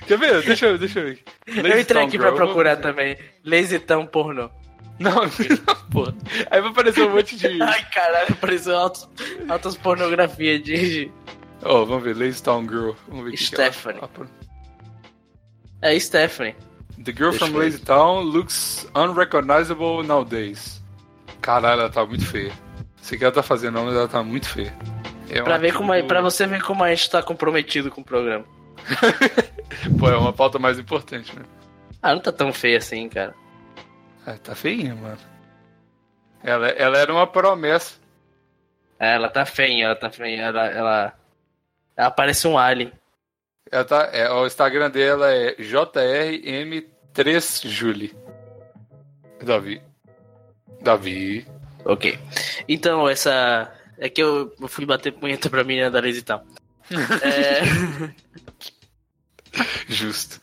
Quer 0.08 0.18
ver? 0.18 0.42
Deixa 0.44 0.66
eu, 0.68 0.78
deixa 0.78 1.00
eu 1.00 1.06
ver. 1.06 1.24
eu 1.48 1.56
Lazy 1.64 1.82
entrei 1.82 1.84
Town 1.86 2.04
aqui 2.08 2.12
Girl. 2.18 2.24
pra 2.24 2.36
procurar 2.36 2.78
também. 2.78 3.18
Lazy 3.46 3.80
Town 3.80 4.06
pornô. 4.06 4.50
Não, 5.00 5.12
não, 5.26 5.76
porra. 5.92 6.14
Aí 6.52 6.62
vai 6.62 6.70
aparecer 6.72 7.04
um 7.04 7.10
monte 7.12 7.36
de. 7.38 7.62
Ai, 7.62 7.86
caralho, 7.92 8.32
apareceu 8.32 8.78
altas 8.78 9.78
pornografias 9.78 10.62
de... 10.62 11.12
Ó, 11.66 11.86
vamos 11.86 12.04
ver. 12.04 12.16
Lazy 12.16 12.42
Town 12.44 12.64
Girl. 12.68 12.92
Vamos 13.08 13.24
ver 13.26 13.30
o 13.30 13.32
que 13.32 13.38
que 13.38 13.46
Stephanie. 13.46 14.00
ela- 14.02 14.28
É 15.82 16.00
Stephanie. 16.00 16.56
The 17.04 17.12
girl 17.12 17.32
Deixa 17.32 17.48
from. 17.48 17.58
Lazy 17.58 17.80
Town 17.80 18.22
looks 18.24 18.90
unrecognizable 18.96 20.04
nowadays. 20.06 20.82
Caralho, 21.42 21.82
ela 21.82 21.90
tá 21.90 22.06
muito 22.06 22.26
feia. 22.26 22.52
Sei 23.02 23.18
que 23.18 23.24
ela 23.26 23.34
tá 23.34 23.44
fazendo, 23.44 23.74
não, 23.76 23.86
mas 23.86 23.96
ela 23.96 24.08
tá 24.08 24.24
muito 24.24 24.48
feia. 24.48 24.74
É 25.30 25.42
Pra, 25.42 25.58
ver 25.58 25.74
como, 25.74 25.94
é- 25.94 25.98
tipo- 25.98 26.08
pra 26.08 26.22
você 26.22 26.46
ver 26.48 26.62
como 26.64 26.84
a 26.84 26.90
gente 26.94 27.10
tá 27.10 27.22
comprometido 27.24 27.90
com 27.92 28.02
o 28.02 28.04
programa. 28.04 28.46
Pô, 30.00 30.10
é 30.10 30.16
uma 30.18 30.32
pauta 30.32 30.60
mais 30.60 30.78
importante, 30.80 31.36
né? 31.36 31.44
Ah, 32.02 32.14
não 32.14 32.22
tá 32.22 32.32
tão 32.32 32.54
feia 32.54 32.78
assim, 32.78 33.10
cara. 33.10 33.34
Ah, 34.26 34.34
tá 34.38 34.54
feinha, 34.56 34.96
mano. 34.96 35.18
Ela, 36.44 36.68
ela 36.70 36.98
era 36.98 37.12
uma 37.14 37.26
promessa. 37.28 37.96
É, 39.00 39.16
ela 39.16 39.30
tá 39.30 39.46
feia, 39.46 39.86
ela 39.86 39.96
tá 39.96 40.10
feia. 40.10 40.42
Ela, 40.42 40.66
ela, 40.68 41.14
ela 41.96 42.12
parece 42.12 42.46
um 42.48 42.58
alien. 42.58 42.92
Ela 43.72 43.86
tá, 43.86 44.10
é, 44.12 44.30
o 44.30 44.46
Instagram 44.46 44.92
dela 44.92 45.32
é 45.32 45.56
JRM3Julie. 45.56 48.14
Davi. 49.42 49.82
Davi. 50.82 51.48
Ok. 51.86 52.20
Então, 52.68 53.08
essa. 53.10 53.74
É 53.98 54.10
que 54.10 54.22
eu, 54.22 54.54
fui 54.68 54.86
bater 54.86 55.14
punheta 55.14 55.50
pra 55.50 55.64
menina 55.64 55.90
da 55.90 56.02
Lazy 56.02 56.22
Town. 56.22 56.42
É, 57.24 57.62
Justo. 59.88 60.42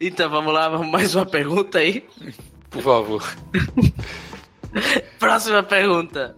então, 0.00 0.30
vamos 0.30 0.52
lá, 0.52 0.70
mais 0.82 1.14
uma 1.14 1.24
pergunta 1.26 1.78
aí. 1.78 2.04
Por 2.70 2.82
favor. 2.82 3.22
Próxima 5.18 5.62
pergunta. 5.62 6.36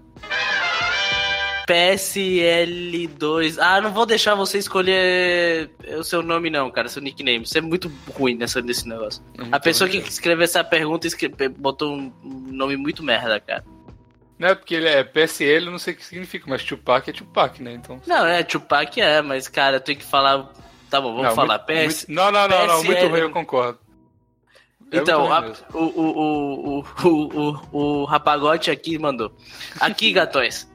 PSL2. 1.71 3.59
Ah, 3.61 3.81
não 3.81 3.93
vou 3.93 4.07
deixar 4.07 4.35
você 4.35 4.59
escolher 4.59 5.71
o 5.99 6.03
seu 6.05 6.23
nome, 6.23 6.51
não, 6.51 6.71
cara, 6.71 6.89
seu 6.89 7.03
nickname. 7.03 7.47
Você 7.47 7.59
é 7.59 7.61
muito 7.63 7.91
ruim 8.13 8.35
nessa, 8.35 8.61
nesse 8.61 8.89
negócio. 8.89 9.23
Muito 9.39 9.55
A 9.55 9.61
pessoa 9.61 9.89
que 9.89 9.99
escreveu 9.99 10.45
essa 10.45 10.63
pergunta 10.65 11.07
escre- 11.07 11.29
botou 11.49 11.93
um 11.97 12.13
nome 12.23 12.77
muito 12.77 13.03
merda, 13.03 13.41
cara. 13.41 13.65
Não 14.39 14.49
é 14.49 14.55
porque 14.55 14.75
ele 14.75 14.89
é 14.89 15.05
PSL, 15.05 15.67
eu 15.67 15.73
não 15.73 15.79
sei 15.79 15.93
o 15.93 15.97
que 15.97 16.05
significa, 16.05 16.47
mas 16.49 16.65
Tupac 16.65 17.09
é 17.11 17.13
Tupac, 17.13 17.63
né? 17.63 17.75
Então. 17.75 18.01
Não, 18.07 18.27
é, 18.27 18.43
Tupac 18.43 18.99
é, 19.01 19.21
mas, 19.21 19.49
cara, 19.49 19.77
eu 19.77 19.81
tenho 19.81 19.99
que 19.99 20.05
falar. 20.05 20.51
Tá 20.89 21.01
bom, 21.01 21.11
vamos 21.11 21.25
Não, 21.29 21.35
falar. 21.35 21.59
muito- 21.59 21.67
PS... 21.91 22.07
muito- 22.09 22.13
não, 22.13 22.33
não, 22.33 22.49
não, 22.49 22.67
não, 22.67 22.85
muito 22.85 23.07
ruim, 23.07 23.21
eu 23.21 23.31
concordo. 23.31 23.79
É 24.93 24.97
Então, 24.97 25.31
a- 25.33 25.53
o, 25.73 25.79
o, 25.79 26.01
o, 26.01 26.81
o, 26.81 26.85
o, 27.09 27.61
o, 27.73 28.01
o 28.01 28.05
Rapagote 28.07 28.71
aqui 28.71 28.99
mandou. 28.99 29.31
Aqui, 29.79 30.11
gatões. 30.13 30.70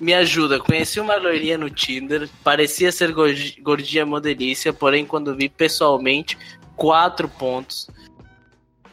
Me 0.00 0.14
ajuda, 0.14 0.60
conheci 0.60 1.00
uma 1.00 1.16
loirinha 1.16 1.58
no 1.58 1.68
Tinder, 1.68 2.28
parecia 2.44 2.92
ser 2.92 3.12
gordi- 3.12 3.60
gordinha 3.60 4.06
modelícia, 4.06 4.72
porém 4.72 5.04
quando 5.04 5.34
vi 5.34 5.48
pessoalmente, 5.48 6.38
quatro 6.76 7.28
pontos. 7.28 7.88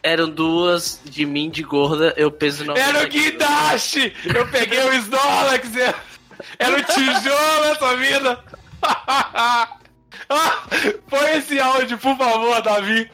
Eram 0.02 0.30
duas 0.30 1.00
de 1.04 1.26
mim 1.26 1.50
de 1.50 1.62
gorda, 1.64 2.14
eu 2.18 2.32
peso 2.32 2.64
90 2.64 2.88
Era 2.88 3.06
o 3.06 3.10
guindaste! 3.10 4.14
Eu 4.24 4.48
peguei 4.50 4.80
o 4.80 4.94
Snorlax! 4.94 5.76
Era 5.76 5.96
era 6.60 6.78
o 6.78 6.84
tijolo 6.84 7.66
essa 7.66 7.96
vida! 7.98 8.44
Põe 11.10 11.32
esse 11.38 11.60
áudio, 11.60 11.98
por 11.98 12.16
favor, 12.18 12.62
Davi! 12.62 13.10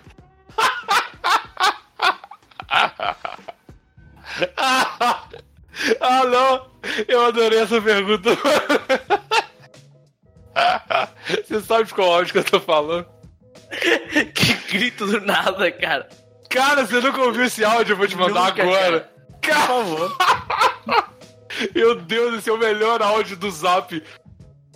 Ah, 6.01 6.25
não! 6.25 6.67
Eu 7.07 7.25
adorei 7.25 7.59
essa 7.59 7.81
pergunta. 7.81 8.29
Você 11.47 11.61
sabe 11.61 11.85
de 11.85 11.93
qual 11.93 12.13
áudio 12.13 12.33
que 12.33 12.39
eu 12.39 12.43
tô 12.43 12.59
falando? 12.59 13.05
Que 14.35 14.53
grito 14.69 15.05
do 15.07 15.21
nada, 15.21 15.71
cara. 15.71 16.09
Cara, 16.49 16.85
você 16.85 16.99
nunca 16.99 17.21
ouviu 17.21 17.45
esse 17.45 17.63
áudio? 17.63 17.93
Eu 17.93 17.97
vou 17.97 18.05
te 18.07 18.17
mandar 18.17 18.49
Nunca, 18.49 18.61
agora. 18.63 19.09
Por 19.41 19.53
favor. 19.53 20.17
Meu 21.73 21.95
Deus, 21.95 22.35
esse 22.39 22.49
é 22.49 22.53
o 22.53 22.57
melhor 22.57 23.01
áudio 23.01 23.37
do 23.37 23.49
Zap 23.49 24.03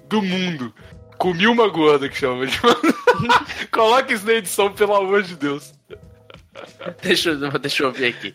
do 0.07 0.21
mundo. 0.21 0.73
Comi 1.17 1.45
uma 1.47 1.67
gorda 1.67 2.07
que 2.07 2.15
chama. 2.15 2.45
Coloca 3.69 4.13
isso 4.13 4.25
na 4.25 4.33
edição, 4.33 4.71
pelo 4.71 4.95
amor 4.95 5.23
de 5.23 5.35
Deus. 5.35 5.73
Deixa, 7.01 7.31
eu- 7.31 7.59
deixa 7.59 7.83
eu 7.83 7.91
ver 7.91 8.07
aqui. 8.07 8.33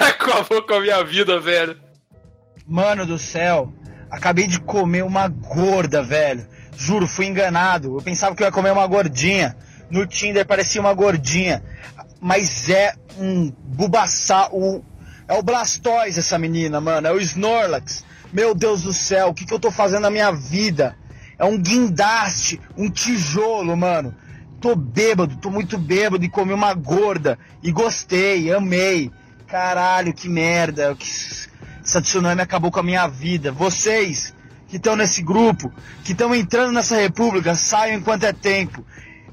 Acabou 0.00 0.62
com 0.62 0.74
a 0.74 0.80
minha 0.80 1.02
vida, 1.02 1.40
velho. 1.40 1.76
Mano 2.66 3.06
do 3.06 3.18
céu, 3.18 3.72
acabei 4.10 4.46
de 4.46 4.58
comer 4.58 5.04
uma 5.04 5.28
gorda, 5.28 6.02
velho. 6.02 6.46
Juro, 6.76 7.06
fui 7.06 7.26
enganado. 7.26 7.96
Eu 7.96 8.02
pensava 8.02 8.34
que 8.34 8.42
eu 8.42 8.46
ia 8.46 8.52
comer 8.52 8.72
uma 8.72 8.86
gordinha. 8.86 9.56
No 9.90 10.06
Tinder 10.06 10.44
parecia 10.44 10.80
uma 10.80 10.92
gordinha. 10.92 11.62
Mas 12.20 12.68
é 12.68 12.94
um 13.18 13.52
bubaçá, 13.64 14.48
o 14.50 14.82
é 15.28 15.34
o 15.34 15.42
Blastoise 15.42 16.20
essa 16.20 16.38
menina, 16.38 16.80
mano. 16.80 17.06
É 17.06 17.12
o 17.12 17.20
Snorlax. 17.20 18.04
Meu 18.32 18.54
Deus 18.54 18.82
do 18.82 18.92
céu, 18.92 19.28
o 19.28 19.34
que, 19.34 19.44
que 19.44 19.52
eu 19.52 19.58
tô 19.58 19.70
fazendo 19.70 20.02
na 20.02 20.10
minha 20.10 20.30
vida? 20.30 20.96
É 21.38 21.44
um 21.44 21.58
guindaste, 21.58 22.60
um 22.76 22.90
tijolo, 22.90 23.76
mano. 23.76 24.14
Tô 24.60 24.74
bêbado, 24.74 25.36
tô 25.36 25.50
muito 25.50 25.78
bêbado 25.78 26.24
e 26.24 26.28
comi 26.28 26.52
uma 26.52 26.72
gorda. 26.74 27.38
E 27.62 27.70
gostei, 27.70 28.52
amei. 28.52 29.10
Caralho, 29.46 30.14
que 30.14 30.28
merda. 30.28 30.94
Que... 30.94 31.06
Essa 31.86 32.02
tsunami 32.02 32.42
acabou 32.42 32.72
com 32.72 32.80
a 32.80 32.82
minha 32.82 33.06
vida. 33.06 33.52
Vocês 33.52 34.34
que 34.66 34.76
estão 34.76 34.96
nesse 34.96 35.22
grupo, 35.22 35.72
que 36.02 36.10
estão 36.10 36.34
entrando 36.34 36.72
nessa 36.72 36.96
república, 36.96 37.54
saiam 37.54 37.96
enquanto 37.96 38.24
é 38.24 38.32
tempo. 38.32 38.84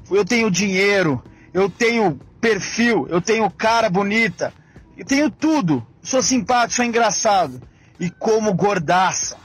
Eu 0.08 0.24
tenho 0.24 0.48
dinheiro, 0.48 1.20
eu 1.52 1.68
tenho 1.68 2.20
perfil, 2.40 3.08
eu 3.10 3.20
tenho 3.20 3.50
cara 3.50 3.90
bonita, 3.90 4.54
eu 4.96 5.04
tenho 5.04 5.28
tudo. 5.28 5.84
Sou 6.00 6.22
simpático, 6.22 6.74
sou 6.74 6.84
engraçado. 6.84 7.60
E 7.98 8.08
como 8.08 8.54
gordaça. 8.54 9.36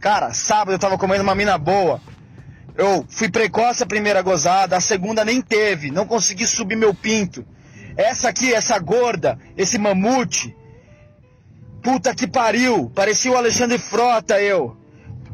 Cara, 0.00 0.34
sábado 0.34 0.72
eu 0.72 0.78
tava 0.78 0.98
comendo 0.98 1.22
uma 1.22 1.36
mina 1.36 1.56
boa. 1.56 2.00
Eu 2.76 3.06
fui 3.08 3.30
precoce 3.30 3.84
a 3.84 3.86
primeira 3.86 4.22
gozada, 4.22 4.76
a 4.76 4.80
segunda 4.80 5.24
nem 5.24 5.40
teve, 5.40 5.92
não 5.92 6.04
consegui 6.04 6.48
subir 6.48 6.74
meu 6.74 6.92
pinto. 6.92 7.46
Essa 7.96 8.28
aqui, 8.28 8.52
essa 8.52 8.76
gorda, 8.80 9.38
esse 9.56 9.78
mamute. 9.78 10.56
Puta 11.82 12.14
que 12.14 12.26
pariu, 12.26 12.90
parecia 12.94 13.32
o 13.32 13.36
Alexandre 13.36 13.78
Frota 13.78 14.40
eu. 14.40 14.76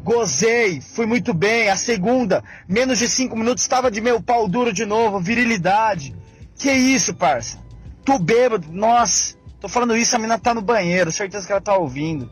Gozei, 0.01 0.79
fui 0.79 1.05
muito 1.05 1.33
bem. 1.33 1.69
A 1.69 1.75
segunda, 1.75 2.41
menos 2.67 2.99
de 2.99 3.09
cinco 3.09 3.35
minutos, 3.35 3.63
estava 3.63 3.91
de 3.91 3.99
meu 3.99 4.21
pau 4.21 4.47
duro 4.47 4.71
de 4.71 4.85
novo, 4.85 5.19
virilidade. 5.19 6.15
Que 6.57 6.71
isso, 6.71 7.13
parça? 7.13 7.59
Tô 8.05 8.17
bêbado, 8.17 8.67
nossa. 8.71 9.35
Tô 9.59 9.67
falando 9.67 9.97
isso, 9.97 10.15
a 10.15 10.19
mina 10.19 10.39
tá 10.39 10.53
no 10.53 10.61
banheiro, 10.61 11.11
certeza 11.11 11.45
que 11.45 11.51
ela 11.51 11.59
tá 11.59 11.75
ouvindo. 11.75 12.31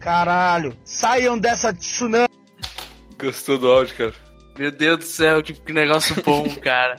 Caralho, 0.00 0.74
saiam 0.84 1.38
dessa 1.38 1.72
tsunami. 1.72 2.28
Gostou 3.18 3.58
do 3.58 3.70
áudio, 3.70 3.94
cara? 3.94 4.14
Meu 4.58 4.70
Deus 4.70 4.98
do 4.98 5.04
céu, 5.04 5.42
que, 5.42 5.52
que 5.52 5.72
negócio 5.72 6.16
bom, 6.24 6.48
cara. 6.62 6.96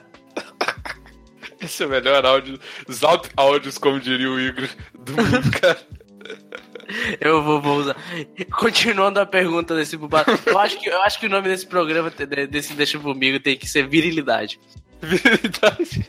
Esse 1.60 1.82
é 1.82 1.86
o 1.86 1.90
melhor 1.90 2.26
áudio. 2.26 2.60
Zap 2.92 3.28
áudios, 3.36 3.78
como 3.78 4.00
diria 4.00 4.30
o 4.30 4.40
Igor, 4.40 4.70
do 4.94 5.14
mundo, 5.14 5.60
cara. 5.60 5.80
Eu 7.20 7.42
vou, 7.44 7.62
vou 7.62 7.78
usar. 7.78 7.96
Continuando 8.58 9.20
a 9.20 9.26
pergunta 9.26 9.76
desse 9.76 9.98
bubá. 9.98 10.26
Eu 10.46 10.60
acho 10.60 10.80
que, 10.80 10.90
eu 10.90 11.02
acho 11.02 11.20
que 11.20 11.26
o 11.26 11.30
nome 11.30 11.48
desse 11.48 11.66
programa, 11.66 12.12
desse 12.50 12.74
Deixa 12.74 13.00
Comigo, 13.00 13.40
tem 13.40 13.58
que 13.58 13.68
ser 13.68 13.88
Virilidade. 13.88 14.60
Verdade. 15.02 16.08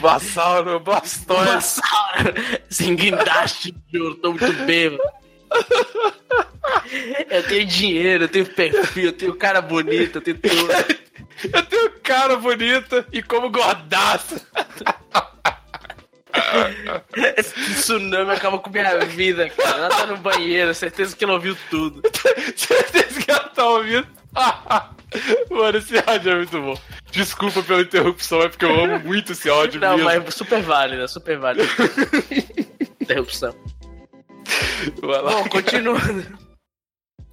Bassauro, 0.00 0.80
Blastoise. 0.80 1.44
Dinossauro! 1.44 2.34
Sem 2.68 2.94
guindaste, 2.94 3.74
juro, 3.92 4.14
tô 4.16 4.32
muito 4.32 4.52
bêbado. 4.64 5.02
Eu 7.30 7.42
tenho 7.44 7.66
dinheiro, 7.66 8.24
eu 8.24 8.28
tenho 8.28 8.46
perfil, 8.46 9.04
eu 9.04 9.12
tenho 9.12 9.34
cara 9.34 9.60
bonito, 9.60 10.16
eu 10.16 10.22
tenho 10.22 10.38
tudo. 10.38 11.04
Eu 11.52 11.62
tenho 11.66 11.90
cara 12.00 12.36
bonita 12.36 13.06
e 13.12 13.20
como 13.20 13.50
gordaça. 13.50 14.40
Esse 17.36 17.54
tsunami 17.74 18.30
acaba 18.32 18.58
com 18.58 18.70
minha 18.70 18.98
vida, 19.00 19.48
cara. 19.50 19.76
Ela 19.76 19.88
tá 19.88 20.06
no 20.06 20.16
banheiro, 20.16 20.74
certeza 20.74 21.16
que 21.16 21.24
ela 21.24 21.34
ouviu 21.34 21.56
tudo. 21.70 22.02
Certeza 22.56 23.20
que 23.20 23.30
ela 23.30 23.48
tá 23.48 23.66
ouvindo. 23.66 24.06
Mano, 25.50 25.78
esse 25.78 25.96
áudio 25.98 26.32
é 26.32 26.36
muito 26.36 26.60
bom. 26.60 26.78
Desculpa 27.12 27.62
pela 27.62 27.82
interrupção, 27.82 28.42
é 28.42 28.48
porque 28.48 28.64
eu 28.64 28.84
amo 28.84 28.98
muito 29.00 29.32
esse 29.32 29.48
áudio 29.48 29.80
Não, 29.80 29.96
mesmo. 29.96 30.24
mas 30.24 30.34
super 30.34 30.60
válida, 30.62 31.06
super 31.06 31.38
válida. 31.38 31.68
Interrupção. 33.00 33.54
Vai 35.00 35.22
lá. 35.22 35.30
Bom, 35.30 35.48
continuando. 35.48 36.44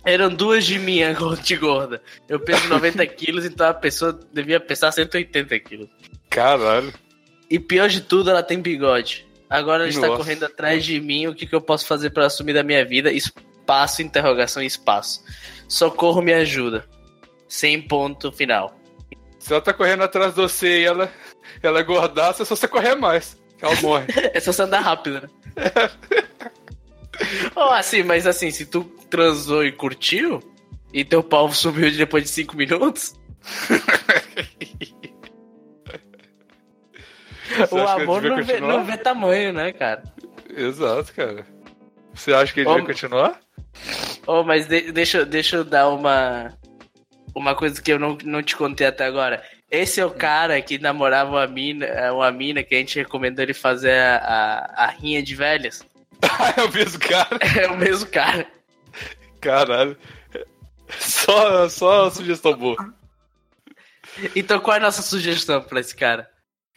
Eram 0.04 0.30
duas 0.30 0.66
de 0.66 0.80
mim, 0.80 1.04
a 1.04 1.14
de 1.14 1.56
gorda. 1.56 2.02
Eu 2.28 2.40
peso 2.40 2.68
90 2.68 3.06
quilos, 3.08 3.46
então 3.46 3.68
a 3.68 3.74
pessoa 3.74 4.20
devia 4.34 4.60
pesar 4.60 4.92
180 4.92 5.60
quilos. 5.60 5.90
Caralho. 6.30 6.94
E 7.52 7.60
pior 7.60 7.90
de 7.90 8.00
tudo, 8.00 8.30
ela 8.30 8.42
tem 8.42 8.62
bigode. 8.62 9.28
Agora 9.50 9.84
ela 9.84 9.90
está 9.90 10.08
Nossa. 10.08 10.18
correndo 10.18 10.46
atrás 10.46 10.86
de 10.86 11.02
mim. 11.02 11.28
O 11.28 11.36
que, 11.36 11.46
que 11.46 11.54
eu 11.54 11.60
posso 11.60 11.86
fazer 11.86 12.10
para 12.12 12.26
assumir 12.26 12.54
da 12.54 12.64
minha 12.64 12.86
vida? 12.86 13.12
Espaço, 13.12 14.02
interrogação, 14.02 14.64
espaço. 14.64 15.22
Socorro, 15.68 16.22
me 16.22 16.32
ajuda. 16.32 16.88
Sem 17.50 17.82
ponto 17.82 18.32
final. 18.32 18.74
Se 19.38 19.52
ela 19.52 19.62
tá 19.62 19.74
correndo 19.74 20.04
atrás 20.04 20.34
de 20.34 20.40
você 20.40 20.80
e 20.80 20.86
ela, 20.86 21.12
ela 21.62 21.82
é 21.82 21.84
gordaça, 21.84 22.44
é 22.44 22.46
só 22.46 22.56
você 22.56 22.70
correr 22.70 22.96
mais. 22.96 23.38
Ela 23.62 23.76
morre. 23.82 24.06
É 24.34 24.40
só 24.40 24.54
você 24.54 24.62
andar 24.62 24.80
rápido, 24.80 25.20
né? 25.22 25.30
oh, 27.54 27.74
assim, 27.74 28.02
mas 28.02 28.26
assim, 28.26 28.50
se 28.50 28.66
tu 28.66 28.86
transou 29.10 29.66
e 29.66 29.74
curtiu, 29.74 30.40
e 30.94 31.04
teu 31.04 31.22
pau 31.22 31.52
subiu 31.52 31.92
depois 31.92 32.24
de 32.24 32.30
5 32.30 32.56
minutos, 32.56 33.14
Você 37.70 37.76
o 37.76 37.88
amor 37.88 38.22
não 38.22 38.44
vê, 38.44 38.60
não 38.60 38.84
vê 38.86 38.98
tamanho, 38.98 39.54
né, 39.54 39.72
cara? 39.72 40.04
Exato, 40.56 41.14
cara. 41.14 41.46
Você 42.14 42.34
acha 42.34 42.54
que 42.54 42.60
ele 42.62 42.70
devia 42.70 42.86
continuar? 42.86 43.40
Oh, 44.28 44.44
mas 44.44 44.68
de- 44.68 44.92
deixa, 44.92 45.26
deixa 45.26 45.58
eu 45.58 45.64
dar 45.64 45.90
uma. 45.90 46.54
Uma 47.34 47.56
coisa 47.56 47.82
que 47.82 47.92
eu 47.94 47.98
não, 47.98 48.18
não 48.26 48.44
te 48.44 48.56
contei 48.58 48.86
até 48.88 49.06
agora. 49.06 49.42
Esse 49.70 50.02
é 50.02 50.06
o 50.06 50.12
cara 50.12 50.62
que 50.62 50.78
namorava 50.78 51.32
uma 51.32 51.48
mina, 51.48 52.12
uma 52.12 52.30
mina 52.30 52.62
que 52.62 52.76
a 52.76 52.78
gente 52.78 53.00
recomendou 53.00 53.42
ele 53.42 53.54
fazer 53.54 53.98
a, 53.98 54.18
a, 54.18 54.84
a 54.84 54.88
rinha 54.88 55.24
de 55.24 55.34
velhas. 55.34 55.86
Ah, 56.22 56.54
é 56.60 56.64
o 56.66 56.72
mesmo 56.74 57.00
cara. 57.00 57.40
É 57.58 57.68
o 57.68 57.78
mesmo 57.78 58.10
cara. 58.10 58.46
Caralho. 59.40 59.98
Só, 61.00 61.70
só 61.70 62.10
sugestão 62.10 62.54
boa. 62.54 62.94
Então 64.36 64.60
qual 64.60 64.76
é 64.76 64.80
a 64.80 64.84
nossa 64.84 65.02
sugestão 65.02 65.62
pra 65.62 65.80
esse 65.80 65.96
cara? 65.96 66.30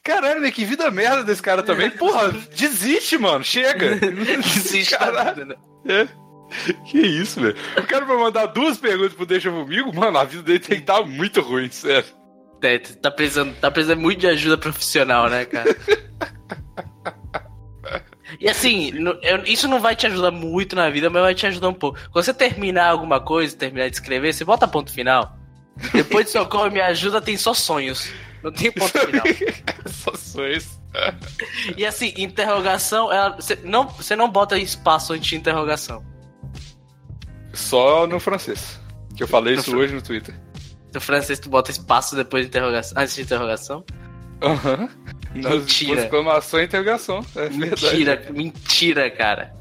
Caralho, 0.05 0.41
né, 0.43 0.51
que 0.51 0.67
vida 0.67 0.91
merda 0.91 1.25
desse 1.25 1.41
cara 1.41 1.63
também. 1.63 1.91
Porra, 1.91 2.31
desiste, 2.55 3.17
mano. 3.17 3.43
Chega. 3.43 3.97
Desiste 3.97 4.97
Caralho. 4.97 5.35
vida, 5.35 5.47
né? 5.47 5.57
É. 5.87 6.09
Que 6.85 6.99
isso, 6.99 7.41
velho. 7.41 7.57
O 7.79 7.83
cara 7.87 8.05
vai 8.05 8.17
mandar 8.19 8.47
duas 8.47 8.77
perguntas 8.77 9.15
pro 9.15 9.25
Deixa 9.25 9.51
Comigo, 9.51 9.95
mano, 9.95 10.19
a 10.19 10.25
vida 10.25 10.43
dele 10.43 10.59
tem 10.59 10.77
que 10.77 10.83
estar 10.83 11.03
muito 11.03 11.41
ruim, 11.41 11.71
sério. 11.71 12.09
É, 12.63 12.79
tá 12.79 13.11
precisando, 13.11 13.55
tá 13.57 13.71
precisando 13.71 14.01
muito 14.01 14.21
de 14.21 14.27
ajuda 14.27 14.57
profissional, 14.59 15.29
né, 15.29 15.45
cara? 15.47 15.75
E 18.41 18.49
assim, 18.49 18.93
isso 19.47 19.69
não 19.69 19.81
vai 19.81 19.95
te 19.95 20.07
ajudar 20.07 20.31
muito 20.31 20.75
na 20.75 20.91
vida, 20.91 21.09
mas 21.09 21.23
vai 21.23 21.35
te 21.35 21.47
ajudar 21.47 21.69
um 21.69 21.75
pouco. 21.75 21.99
Quando 22.11 22.25
você 22.25 22.35
terminar 22.35 22.89
alguma 22.89 23.21
coisa, 23.21 23.57
terminar 23.57 23.89
de 23.89 23.97
escrever, 23.97 24.33
você 24.33 24.45
bota 24.45 24.67
ponto 24.67 24.93
final. 24.93 25.37
Depois 25.93 26.27
de 26.27 26.33
socorro 26.33 26.71
me 26.71 26.81
ajuda, 26.81 27.21
tem 27.21 27.37
só 27.37 27.53
sonhos. 27.55 28.11
Não 28.45 28.53
tem 28.53 28.71
ponto 28.71 28.97
final. 28.99 29.25
Só 29.89 30.15
sonhos. 30.15 30.79
E 31.77 31.85
assim, 31.85 32.13
interrogação, 32.17 33.09
você 33.37 33.57
não, 33.65 33.93
não 34.17 34.29
bota 34.31 34.57
espaço 34.59 35.13
antes 35.15 35.27
de 35.27 35.37
interrogação. 35.37 36.05
Só 37.53 38.07
no 38.07 38.21
francês. 38.21 38.81
Que 39.17 39.23
eu 39.23 39.29
falei 39.29 39.55
No 39.55 39.61
isso 39.61 39.71
fran- 39.71 39.79
hoje 39.81 39.95
no 39.95 40.03
Twitter. 40.03 40.35
No 40.93 41.01
francês, 41.01 41.39
tu 41.39 41.49
bota 41.49 41.71
espaço 41.71 42.15
depois 42.15 42.45
de 42.45 42.49
interrogação, 42.49 43.01
antes 43.01 43.15
de 43.15 43.23
interrogação. 43.23 43.85
Aham. 44.43 44.89
Nas 45.35 45.55
Mentira. 45.55 46.03
exclamação 46.03 46.61
e 46.61 46.65
interrogação. 46.65 47.25
É 47.35 47.49
verdade. 47.49 47.59
Mentira, 47.59 48.27
mentira, 48.31 49.11
cara. 49.11 49.55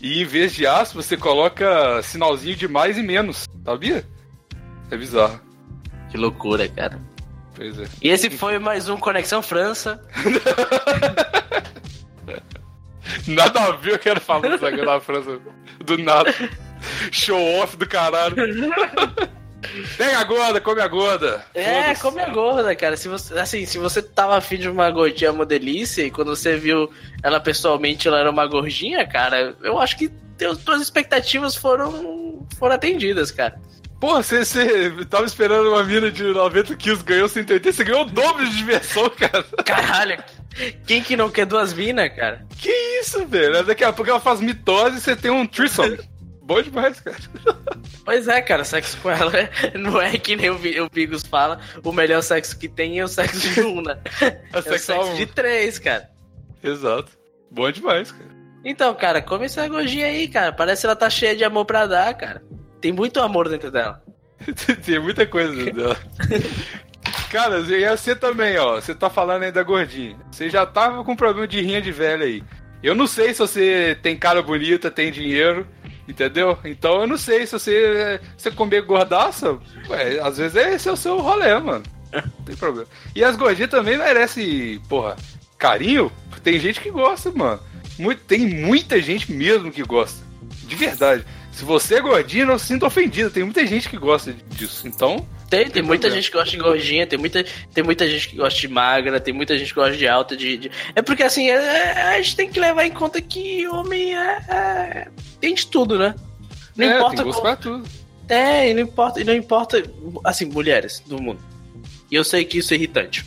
E 0.00 0.22
em 0.22 0.24
vez 0.24 0.54
de 0.54 0.66
aspas, 0.66 1.04
você 1.06 1.16
coloca 1.16 2.02
sinalzinho 2.02 2.56
de 2.56 2.66
mais 2.66 2.96
e 2.98 3.02
menos. 3.02 3.44
Sabia? 3.64 4.04
É 4.90 4.96
bizarro. 4.96 5.40
Que 6.10 6.16
loucura, 6.16 6.68
cara. 6.68 7.00
Pois 7.60 7.78
é. 7.78 7.84
E 8.00 8.08
esse 8.08 8.30
foi 8.30 8.58
mais 8.58 8.88
um 8.88 8.96
Conexão 8.96 9.42
França. 9.42 10.02
Nada 13.28 13.60
a 13.60 13.72
ver, 13.72 13.92
eu 13.92 13.98
quero 13.98 14.18
falar 14.18 14.48
do 14.48 14.56
zagueiro 14.56 14.86
da 14.86 14.98
França. 14.98 15.38
Do 15.84 15.98
nada. 15.98 16.34
Show 17.12 17.38
off 17.60 17.76
do 17.76 17.86
caralho. 17.86 18.34
Pega 19.98 20.20
a 20.20 20.24
gorda, 20.24 20.58
come 20.58 20.80
a 20.80 20.88
gorda. 20.88 21.44
É, 21.52 21.94
come 21.96 22.22
a 22.22 22.30
gorda, 22.30 22.74
cara. 22.74 22.96
Se 22.96 23.08
você, 23.08 23.38
assim, 23.38 23.66
se 23.66 23.76
você 23.76 24.00
tava 24.00 24.38
afim 24.38 24.56
de 24.56 24.70
uma 24.70 24.90
gordinha 24.90 25.30
uma 25.30 25.44
delícia 25.44 26.02
e 26.02 26.10
quando 26.10 26.34
você 26.34 26.56
viu 26.56 26.90
ela 27.22 27.40
pessoalmente, 27.40 28.08
ela 28.08 28.20
era 28.20 28.30
uma 28.30 28.46
gordinha, 28.46 29.06
cara, 29.06 29.54
eu 29.62 29.78
acho 29.78 29.98
que 29.98 30.08
teus, 30.38 30.64
tuas 30.64 30.80
expectativas 30.80 31.54
foram, 31.54 32.46
foram 32.58 32.74
atendidas, 32.74 33.30
cara. 33.30 33.60
Porra, 34.00 34.22
você, 34.22 34.44
você 34.44 35.04
tava 35.04 35.26
esperando 35.26 35.68
uma 35.68 35.84
mina 35.84 36.10
de 36.10 36.22
90 36.22 36.74
quilos, 36.76 37.02
ganhou 37.02 37.28
180, 37.28 37.72
você 37.72 37.84
ganhou 37.84 38.02
o 38.02 38.10
dobro 38.10 38.48
de 38.48 38.56
diversão, 38.56 39.10
cara. 39.10 39.44
Caralho, 39.64 40.22
quem 40.86 41.02
que 41.02 41.16
não 41.16 41.30
quer 41.30 41.44
duas 41.44 41.74
minas, 41.74 42.08
cara? 42.16 42.46
Que 42.58 42.70
isso, 43.00 43.26
velho? 43.26 43.62
Daqui 43.62 43.84
a 43.84 43.92
pouco 43.92 44.10
ela 44.10 44.18
faz 44.20 44.40
mitose 44.40 44.96
e 44.96 45.00
você 45.00 45.14
tem 45.14 45.30
um 45.30 45.46
threesome. 45.46 45.98
Bom 46.42 46.62
demais, 46.62 46.98
cara. 46.98 47.16
Pois 48.04 48.26
é, 48.26 48.40
cara, 48.40 48.64
sexo 48.64 48.96
com 49.02 49.10
ela 49.10 49.32
é- 49.38 49.78
não 49.78 50.00
é 50.00 50.18
que 50.18 50.34
nem 50.34 50.50
o, 50.50 50.58
Bigos 50.90 51.22
fala, 51.24 51.60
o 51.84 51.92
melhor 51.92 52.22
sexo 52.22 52.58
que 52.58 52.68
tem 52.68 52.98
é 52.98 53.04
o 53.04 53.08
sexo 53.08 53.38
de 53.50 53.60
um, 53.60 53.82
né? 53.82 53.98
É 54.52 54.58
o 54.58 54.62
sexo 54.62 55.14
de 55.14 55.26
três, 55.26 55.78
cara. 55.78 56.08
Exato. 56.64 57.12
Bom 57.50 57.70
demais, 57.70 58.10
cara. 58.10 58.30
Então, 58.64 58.94
cara, 58.94 59.22
come 59.22 59.44
essa 59.46 59.68
gordinha 59.68 60.06
aí, 60.06 60.26
cara. 60.26 60.52
Parece 60.52 60.80
que 60.82 60.86
ela 60.86 60.96
tá 60.96 61.08
cheia 61.08 61.36
de 61.36 61.44
amor 61.44 61.64
pra 61.66 61.86
dar, 61.86 62.12
cara. 62.14 62.42
Tem 62.80 62.92
muito 62.92 63.20
amor 63.20 63.48
dentro 63.48 63.70
dela. 63.70 64.02
Tem 64.84 64.98
muita 64.98 65.26
coisa 65.26 65.54
dentro 65.54 65.74
dela. 65.74 65.98
Cara, 67.30 67.60
e 67.60 67.96
você 67.96 68.14
também, 68.16 68.58
ó. 68.58 68.76
Você 68.76 68.94
tá 68.94 69.08
falando 69.08 69.44
aí 69.44 69.52
da 69.52 69.62
gordinha. 69.62 70.16
Você 70.30 70.48
já 70.50 70.66
tava 70.66 71.04
com 71.04 71.14
problema 71.14 71.46
de 71.46 71.60
rinha 71.60 71.80
de 71.80 71.92
velha 71.92 72.24
aí. 72.24 72.42
Eu 72.82 72.94
não 72.94 73.06
sei 73.06 73.32
se 73.34 73.40
você 73.40 73.96
tem 74.02 74.16
cara 74.16 74.42
bonita, 74.42 74.90
tem 74.90 75.12
dinheiro, 75.12 75.66
entendeu? 76.08 76.58
Então 76.64 77.02
eu 77.02 77.06
não 77.06 77.18
sei 77.18 77.46
se 77.46 77.52
você, 77.52 78.20
você 78.36 78.50
comer 78.50 78.82
gordaça, 78.82 79.58
ué, 79.88 80.18
às 80.20 80.38
vezes 80.38 80.56
esse 80.56 80.88
é 80.88 80.92
o 80.92 80.96
seu 80.96 81.18
rolê, 81.18 81.58
mano. 81.58 81.84
Não 82.12 82.44
tem 82.44 82.56
problema. 82.56 82.88
E 83.14 83.22
as 83.22 83.36
gordinhas 83.36 83.70
também 83.70 83.98
merecem, 83.98 84.80
porra, 84.88 85.16
carinho. 85.58 86.10
Tem 86.42 86.58
gente 86.58 86.80
que 86.80 86.90
gosta, 86.90 87.30
mano. 87.30 87.60
Muito, 87.98 88.22
tem 88.24 88.48
muita 88.48 89.00
gente 89.00 89.30
mesmo 89.30 89.70
que 89.70 89.82
gosta. 89.82 90.24
De 90.66 90.74
verdade. 90.74 91.24
Se 91.60 91.66
você 91.66 91.96
é 91.96 92.00
gordinho, 92.00 92.46
não 92.46 92.58
se 92.58 92.68
sinta 92.68 92.86
ofendido. 92.86 93.30
Tem 93.30 93.44
muita 93.44 93.66
gente 93.66 93.86
que 93.86 93.98
gosta 93.98 94.32
disso. 94.48 94.88
Então, 94.88 95.26
Tem, 95.50 95.68
tem 95.68 95.82
muita 95.82 96.08
problema. 96.08 96.14
gente 96.14 96.30
que 96.30 96.36
gosta 96.38 96.50
de 96.50 96.56
gordinha, 96.56 97.06
tem 97.06 97.18
muita, 97.18 97.44
tem 97.74 97.84
muita 97.84 98.08
gente 98.08 98.30
que 98.30 98.36
gosta 98.36 98.58
de 98.58 98.66
magra, 98.66 99.20
tem 99.20 99.34
muita 99.34 99.58
gente 99.58 99.68
que 99.68 99.74
gosta 99.74 99.94
de 99.94 100.08
alta, 100.08 100.34
de. 100.34 100.56
de- 100.56 100.70
É 100.94 101.02
porque 101.02 101.22
assim, 101.22 101.50
é- 101.50 101.54
é- 101.56 102.02
a 102.14 102.22
gente 102.22 102.34
tem 102.34 102.48
que 102.48 102.58
levar 102.58 102.86
em 102.86 102.90
conta 102.90 103.20
que 103.20 103.68
homem 103.68 104.16
é. 104.16 104.38
é- 104.48 105.08
tem 105.38 105.54
de 105.54 105.66
tudo, 105.66 105.98
né? 105.98 106.14
Não 106.74 106.86
é, 106.86 106.96
importa 106.96 107.16
tem 107.16 107.24
gosto 107.26 107.40
qual- 107.42 107.56
pra 107.56 107.56
tudo. 107.56 107.86
É, 108.26 108.70
e 108.70 108.72
não 108.74 108.80
importa, 108.80 109.20
e 109.20 109.24
não 109.24 109.34
importa. 109.34 109.82
Assim, 110.24 110.46
mulheres 110.46 111.02
do 111.06 111.20
mundo. 111.20 111.40
E 112.10 112.14
eu 112.14 112.24
sei 112.24 112.42
que 112.46 112.56
isso 112.56 112.72
é 112.72 112.76
irritante. 112.78 113.22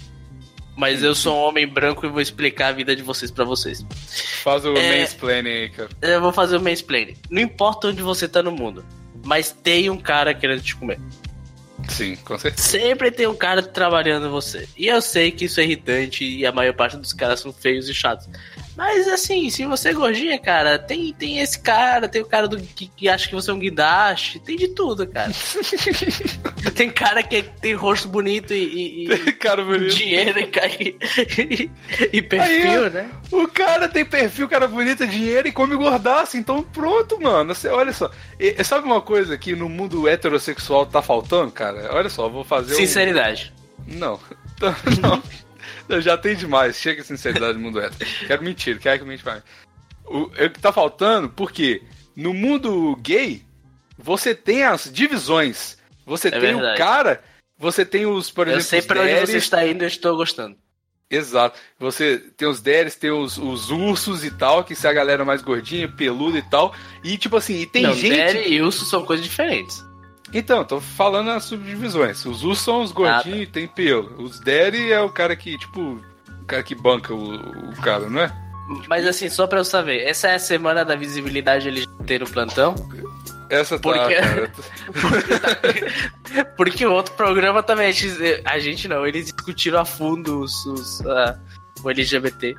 Mas 0.76 1.04
eu 1.04 1.14
sou 1.14 1.36
um 1.36 1.42
homem 1.48 1.68
branco 1.68 2.06
e 2.06 2.10
vou 2.10 2.20
explicar 2.22 2.70
a 2.70 2.72
vida 2.72 2.96
de 2.96 3.04
vocês 3.04 3.30
pra 3.30 3.46
vocês. 3.46 3.86
Faz 4.44 4.66
o 4.66 4.76
É. 4.76 5.00
mansplaining 5.02 5.50
aí, 5.50 5.70
cara. 5.70 5.90
Eu 6.02 6.20
vou 6.22 6.34
fazer 6.34 6.58
o 6.58 6.62
mansplaining. 6.62 7.16
Não 7.30 7.42
importa 7.42 7.88
onde 7.90 8.02
você 8.02 8.28
tá 8.28 8.42
no 8.42 8.52
mundo, 8.52 8.84
mas 9.24 9.52
tem 9.52 9.90
um 9.90 9.98
cara 9.98 10.34
querendo 10.34 10.62
te 10.62 10.76
comer. 10.76 11.00
Sim, 11.90 12.16
com 12.18 12.38
certeza. 12.40 12.68
Sempre 12.70 13.12
tem 13.12 13.28
um 13.28 13.36
cara 13.36 13.62
trabalhando 13.62 14.28
em 14.28 14.30
você. 14.30 14.68
E 14.78 14.88
eu 14.88 15.02
sei 15.02 15.32
que 15.32 15.46
isso 15.46 15.60
é 15.60 15.64
irritante 15.64 16.24
e 16.24 16.46
a 16.46 16.52
maior 16.52 16.74
parte 16.74 16.98
dos 16.98 17.14
caras 17.14 17.40
são 17.42 17.52
feios 17.52 17.90
e 17.90 17.94
chatos. 17.94 18.28
Mas 18.76 19.08
assim, 19.08 19.50
se 19.50 19.66
você 19.66 19.90
é 19.90 19.94
gordinha, 19.94 20.40
cara, 20.40 20.80
tem, 20.80 21.14
tem 21.14 21.40
esse 21.40 21.60
cara, 21.60 22.10
tem 22.10 22.22
o 22.22 22.26
cara 22.26 22.48
do, 22.48 22.58
que, 22.58 22.88
que 22.88 23.08
acha 23.08 23.28
que 23.28 23.36
você 23.36 23.52
é 23.52 23.54
um 23.54 23.60
guindaste, 23.60 24.40
tem 24.40 24.56
de 24.58 24.70
tudo, 24.70 25.06
cara. 25.06 25.32
tem 26.76 26.90
cara 26.90 27.22
que 27.22 27.44
tem 27.44 27.74
rosto 27.76 28.08
bonito 28.08 28.54
e, 28.54 29.06
e- 29.06 29.32
cara 29.34 29.64
bonito. 29.64 29.94
dinheiro 29.94 30.40
e, 30.40 30.98
e, 31.38 31.72
e 32.14 32.22
perfil, 32.22 32.84
Aí, 32.86 32.90
né? 32.90 33.10
O 33.32 33.48
cara 33.48 33.88
tem 33.88 34.04
perfil, 34.04 34.48
cara 34.50 34.68
bonito, 34.68 35.06
dinheiro 35.06 35.48
e 35.48 35.52
come 35.52 35.76
gordaço. 35.76 36.36
Então 36.38 36.64
pronto, 36.64 37.22
mano. 37.22 37.54
Você, 37.54 37.68
olha 37.68 37.94
só. 37.94 38.10
E- 38.40 38.64
sabe 38.64 38.86
uma 38.86 39.02
coisa 39.02 39.38
que 39.38 39.56
no 39.56 39.70
mundo 39.70 40.08
heterossexual 40.08 40.86
tá 40.86 41.02
faltando, 41.02 41.52
cara? 41.52 41.90
Olha 41.94 42.10
só, 42.10 42.28
vou 42.28 42.44
fazer 42.44 42.74
um... 42.74 42.78
Sinceridade. 42.78 43.54
Não. 43.86 44.20
Não. 45.02 45.22
Eu 45.88 46.02
já 46.02 46.18
tem 46.18 46.36
demais. 46.36 46.78
Chega 46.78 47.02
de 47.02 47.08
sinceridade 47.08 47.54
no 47.54 47.60
mundo 47.64 47.80
hétero. 47.80 48.10
Quero 48.28 48.44
mentir, 48.44 48.80
quero 48.80 49.00
que 49.00 49.06
mente 49.06 49.26
mais. 49.26 49.44
O, 50.06 50.30
é 50.36 50.46
o 50.46 50.50
que 50.50 50.60
tá 50.60 50.72
faltando, 50.72 51.30
porque 51.30 51.82
no 52.16 52.34
mundo 52.34 52.96
gay, 52.98 53.44
você 53.98 54.36
tem 54.36 54.64
as 54.64 54.92
divisões. 54.92 55.78
Você 56.06 56.28
É 56.28 56.32
tem 56.32 56.40
verdade. 56.42 56.76
o 56.76 56.78
cara, 56.78 57.24
você 57.58 57.86
tem 57.86 58.06
os, 58.06 58.30
por 58.30 58.48
Eu 58.48 58.54
exemplo, 58.54 58.70
sei 58.70 58.80
os 58.80 58.86
pra 58.86 59.02
onde 59.02 59.20
você 59.22 59.38
está 59.38 59.66
indo, 59.66 59.84
eu 59.84 59.88
estou 59.88 60.16
gostando. 60.18 60.58
Exato. 61.10 61.60
Você 61.80 62.18
tem 62.36 62.48
os 62.48 62.60
deres, 62.60 62.96
tem 62.96 63.12
os, 63.12 63.38
os 63.38 63.70
ursos 63.70 64.26
e 64.26 64.32
tal, 64.32 64.64
que 64.64 64.76
se 64.76 64.88
a 64.88 64.94
galera 64.94 65.24
mais 65.24 65.42
gordinha, 65.44 65.88
peluda 65.88 66.40
e 66.40 66.42
tal. 66.42 66.74
E 67.04 67.18
tipo 67.18 67.38
assim, 67.38 67.62
e 67.62 67.66
tem 67.68 67.84
não, 67.84 67.94
gente. 67.94 68.18
Daddy 68.18 68.50
e 68.54 68.62
Urso 68.62 68.84
são 68.86 69.06
coisas 69.06 69.24
diferentes. 69.24 69.84
Então, 70.34 70.64
tô 70.66 70.82
falando 70.82 71.30
as 71.30 71.44
subdivisões. 71.44 72.26
Os 72.26 72.44
ursos 72.44 72.66
são 72.66 72.82
os 72.82 72.92
gordinhos 72.92 73.42
e 73.42 73.46
tem 73.46 73.68
pelo. 73.68 74.22
Os 74.24 74.40
Daddy 74.40 74.92
é 74.92 75.00
o 75.00 75.10
cara 75.10 75.36
que, 75.36 75.58
tipo, 75.58 76.02
o 76.42 76.46
cara 76.46 76.64
que 76.64 76.74
banca 76.76 77.14
o, 77.14 77.36
o 77.36 77.76
cara, 77.82 78.10
não 78.10 78.22
é? 78.22 78.34
Mas 78.88 79.06
assim, 79.06 79.30
só 79.30 79.46
pra 79.46 79.60
eu 79.60 79.66
saber, 79.66 80.02
essa 80.04 80.30
é 80.30 80.36
a 80.36 80.40
semana 80.40 80.86
da 80.86 80.96
visibilidade 80.96 81.68
LGBT 81.68 82.20
no 82.20 82.26
plantão? 82.30 82.76
Essa 83.50 83.78
tá, 83.78 83.82
Porque-. 83.84 84.16
Porque 86.58 86.86
o 86.86 86.94
outro 86.94 87.14
programa 87.16 87.62
também, 87.62 87.94
a 88.46 88.60
gente, 88.60 88.88
não, 88.88 89.06
eles 89.06 89.26
discutiram 89.26 89.80
a 89.80 89.86
fundo 89.86 90.40
os, 90.40 90.66
os, 90.66 91.02
ah, 91.06 91.38
o 91.84 91.90
LGBT. 91.90 92.56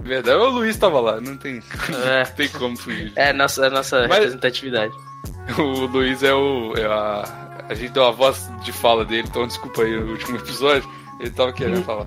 Verdade, 0.00 0.36
o 0.38 0.48
Luiz 0.48 0.76
tava 0.76 1.00
lá, 1.00 1.20
não 1.20 1.36
tem, 1.36 1.58
É. 2.06 2.24
não 2.24 2.30
tem 2.34 2.48
como 2.48 2.76
fugir. 2.76 3.12
É 3.16 3.30
a 3.30 3.32
nossa, 3.32 3.66
a 3.66 3.70
nossa 3.70 4.06
Mas- 4.08 4.18
representatividade. 4.18 4.92
O 5.58 5.86
Luiz 5.86 6.22
é 6.22 6.32
o. 6.32 6.74
É 6.76 6.86
a, 6.86 7.64
a 7.68 7.74
gente 7.74 7.92
deu 7.92 8.04
a 8.04 8.10
voz 8.10 8.50
de 8.62 8.72
fala 8.72 9.04
dele, 9.04 9.26
então 9.28 9.46
desculpa 9.46 9.82
aí 9.82 9.98
no 9.98 10.12
último 10.12 10.36
episódio. 10.38 10.88
Ele 11.20 11.30
tava 11.30 11.52
querendo 11.52 11.84
falar. 11.84 12.06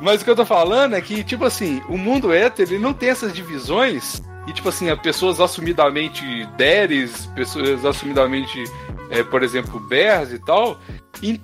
Mas 0.00 0.20
o 0.20 0.24
que 0.24 0.30
eu 0.30 0.36
tô 0.36 0.44
falando 0.44 0.94
é 0.94 1.00
que, 1.00 1.22
tipo 1.22 1.44
assim, 1.44 1.80
o 1.88 1.96
mundo 1.96 2.32
hétero, 2.32 2.72
ele 2.72 2.82
não 2.82 2.92
tem 2.92 3.10
essas 3.10 3.32
divisões. 3.32 4.20
E, 4.46 4.52
tipo 4.52 4.68
assim, 4.68 4.90
a 4.90 4.96
pessoas 4.96 5.40
assumidamente 5.40 6.24
deres, 6.56 7.26
pessoas 7.26 7.84
assumidamente, 7.84 8.64
é, 9.08 9.22
por 9.22 9.44
exemplo, 9.44 9.78
bears 9.78 10.32
e 10.32 10.38
tal. 10.40 10.80
E, 11.22 11.40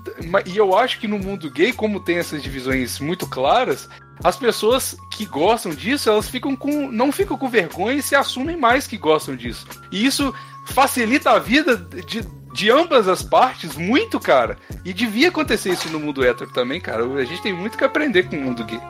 e 0.47 0.57
eu 0.57 0.77
acho 0.77 0.99
que 0.99 1.07
no 1.07 1.21
mundo 1.21 1.49
gay, 1.49 1.73
como 1.73 2.01
tem 2.01 2.17
essas 2.19 2.43
divisões 2.43 2.99
muito 2.99 3.29
claras, 3.29 3.89
as 4.25 4.37
pessoas 4.37 4.97
que 5.13 5.25
gostam 5.25 5.73
disso, 5.73 6.11
elas 6.11 6.29
ficam 6.29 6.57
com. 6.57 6.91
não 6.91 7.13
ficam 7.13 7.39
com 7.39 7.49
vergonha 7.49 7.99
e 7.99 8.03
se 8.03 8.17
assumem 8.17 8.57
mais 8.57 8.89
que 8.89 8.99
gostam 8.99 9.37
disso. 9.37 9.65
E 9.93 10.05
isso 10.05 10.35
facilita 10.73 11.31
a 11.33 11.39
vida 11.39 11.77
de, 11.77 12.23
de 12.53 12.71
ambas 12.71 13.09
as 13.09 13.23
partes 13.23 13.77
muito, 13.77 14.19
cara. 14.19 14.57
E 14.85 14.93
devia 14.93 15.29
acontecer 15.29 15.71
isso 15.71 15.89
no 15.91 15.99
mundo 16.01 16.25
hétero 16.25 16.51
também, 16.53 16.81
cara. 16.81 17.05
A 17.05 17.25
gente 17.25 17.43
tem 17.43 17.53
muito 17.53 17.77
que 17.77 17.85
aprender 17.85 18.25
com 18.29 18.37
o 18.37 18.41
mundo 18.41 18.65
gay. 18.65 18.81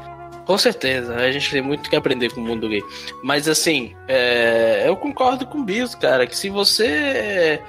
Com 0.45 0.57
certeza, 0.57 1.15
a 1.15 1.31
gente 1.31 1.51
tem 1.51 1.61
muito 1.61 1.91
que 1.91 1.97
aprender 1.97 2.33
com 2.33 2.41
o 2.41 2.45
mundo 2.45 2.69
gay. 2.69 2.83
Mas 3.23 3.47
assim, 3.49 3.95
é, 4.09 4.85
eu 4.87 4.97
concordo 4.97 5.47
com 5.47 5.59
o 5.59 5.65
Bis, 5.65 5.95
cara, 5.95 6.27
que 6.27 6.37
se 6.37 6.49
você. 6.49 7.61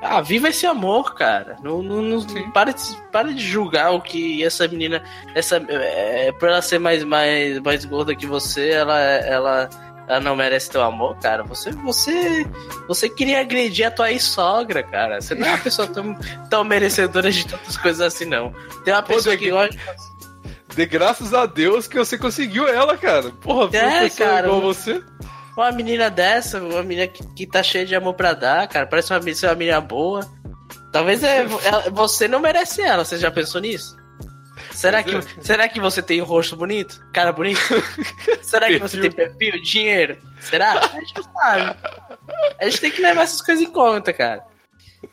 Ah, 0.00 0.20
viva 0.20 0.48
esse 0.48 0.64
amor, 0.64 1.16
cara. 1.16 1.56
Não, 1.60 1.82
não, 1.82 2.00
não- 2.00 2.50
para, 2.52 2.70
de, 2.70 2.96
para 3.10 3.34
de 3.34 3.40
julgar 3.44 3.90
o 3.92 4.00
que 4.00 4.44
essa 4.44 4.68
menina. 4.68 5.02
Essa, 5.34 5.56
é, 5.68 6.30
por 6.38 6.48
ela 6.48 6.62
ser 6.62 6.78
mais, 6.78 7.02
mais, 7.02 7.58
mais 7.58 7.84
gorda 7.84 8.14
que 8.14 8.24
você, 8.24 8.70
ela, 8.70 8.96
ela, 9.00 9.68
ela 10.08 10.20
não 10.20 10.34
merece 10.34 10.70
teu 10.70 10.82
amor, 10.82 11.16
cara. 11.18 11.42
Você, 11.44 11.70
você, 11.72 12.46
você 12.86 13.08
queria 13.08 13.40
agredir 13.40 13.86
a 13.86 13.90
tua 13.90 14.10
ex-sogra, 14.10 14.82
cara. 14.82 15.20
Você 15.20 15.34
não 15.34 15.46
é 15.46 15.50
uma 15.50 15.58
pessoa 15.58 15.86
tão, 15.88 16.14
tão 16.48 16.64
merecedora 16.64 17.30
de 17.30 17.46
tantas 17.46 17.76
coisas 17.76 18.00
assim, 18.00 18.24
não. 18.24 18.52
Tem 18.84 18.94
uma 18.94 19.02
pessoa 19.02 19.36
que 19.36 19.50
gosta. 19.50 19.76
De 20.74 20.86
graças 20.86 21.34
a 21.34 21.44
Deus 21.46 21.86
que 21.86 21.96
você 21.98 22.16
conseguiu 22.16 22.66
ela, 22.68 22.96
cara. 22.96 23.30
Porra, 23.40 23.76
É, 23.76 24.08
cara, 24.10 24.46
igual 24.46 24.60
você. 24.60 25.02
Uma 25.56 25.72
menina 25.72 26.08
dessa, 26.08 26.60
uma 26.60 26.82
menina 26.84 27.08
que, 27.08 27.26
que 27.34 27.46
tá 27.46 27.62
cheia 27.62 27.84
de 27.84 27.94
amor 27.96 28.14
pra 28.14 28.32
dar, 28.32 28.68
cara. 28.68 28.86
Parece 28.86 29.12
uma, 29.12 29.20
ser 29.34 29.46
uma 29.46 29.54
menina 29.56 29.80
boa. 29.80 30.20
Talvez 30.92 31.22
é, 31.24 31.46
ela- 31.64 31.90
você 31.90 32.28
não 32.28 32.38
merece 32.38 32.80
ela, 32.80 33.04
você 33.04 33.18
já 33.18 33.30
pensou 33.30 33.60
nisso? 33.60 33.96
Será 34.78 35.02
que, 35.02 35.10
será 35.42 35.68
que 35.68 35.80
você 35.80 36.00
tem 36.00 36.22
um 36.22 36.24
rosto 36.24 36.54
bonito? 36.54 37.04
Cara 37.12 37.32
bonito? 37.32 37.58
Será 38.40 38.68
que 38.68 38.78
você 38.78 39.00
tem 39.00 39.10
perfil? 39.10 39.60
Dinheiro? 39.60 40.16
Será? 40.40 40.78
A 40.78 41.00
gente 41.00 41.16
não 41.16 41.22
sabe. 41.24 41.76
A 42.60 42.64
gente 42.64 42.80
tem 42.80 42.90
que 42.92 43.02
levar 43.02 43.22
essas 43.22 43.42
coisas 43.42 43.64
em 43.64 43.72
conta, 43.72 44.12
cara. 44.12 44.44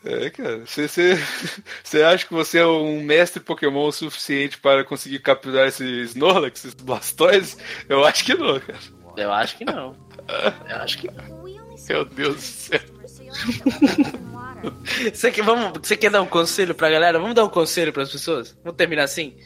É, 0.05 0.29
cara. 0.29 0.63
Você 0.67 2.03
acha 2.03 2.27
que 2.27 2.33
você 2.33 2.59
é 2.59 2.65
um 2.67 3.01
mestre 3.01 3.41
Pokémon 3.41 3.87
o 3.87 3.91
suficiente 3.91 4.59
para 4.59 4.83
conseguir 4.83 5.17
capturar 5.17 5.67
esses 5.67 6.11
Snorlax, 6.11 6.59
esses 6.59 6.75
Blastoise? 6.75 7.57
Eu 7.89 8.05
acho 8.05 8.23
que 8.23 8.35
não, 8.35 8.59
cara. 8.59 8.79
Eu 9.17 9.33
acho 9.33 9.57
que 9.57 9.65
não. 9.65 9.95
Eu 10.69 10.77
acho 10.77 10.99
que 10.99 11.09
não. 11.09 11.43
Meu 11.89 12.05
Deus 12.05 12.35
do 12.35 12.41
céu. 12.41 12.79
Você 15.13 15.31
quer, 15.31 15.43
vamos, 15.43 15.79
você 15.81 15.95
quer 15.97 16.09
dar 16.09 16.21
um 16.21 16.27
conselho 16.27 16.73
pra 16.73 16.89
galera? 16.89 17.19
Vamos 17.19 17.35
dar 17.35 17.43
um 17.43 17.49
conselho 17.49 17.93
pras 17.93 18.11
pessoas? 18.11 18.57
Vamos 18.63 18.77
terminar 18.77 19.03
assim? 19.03 19.37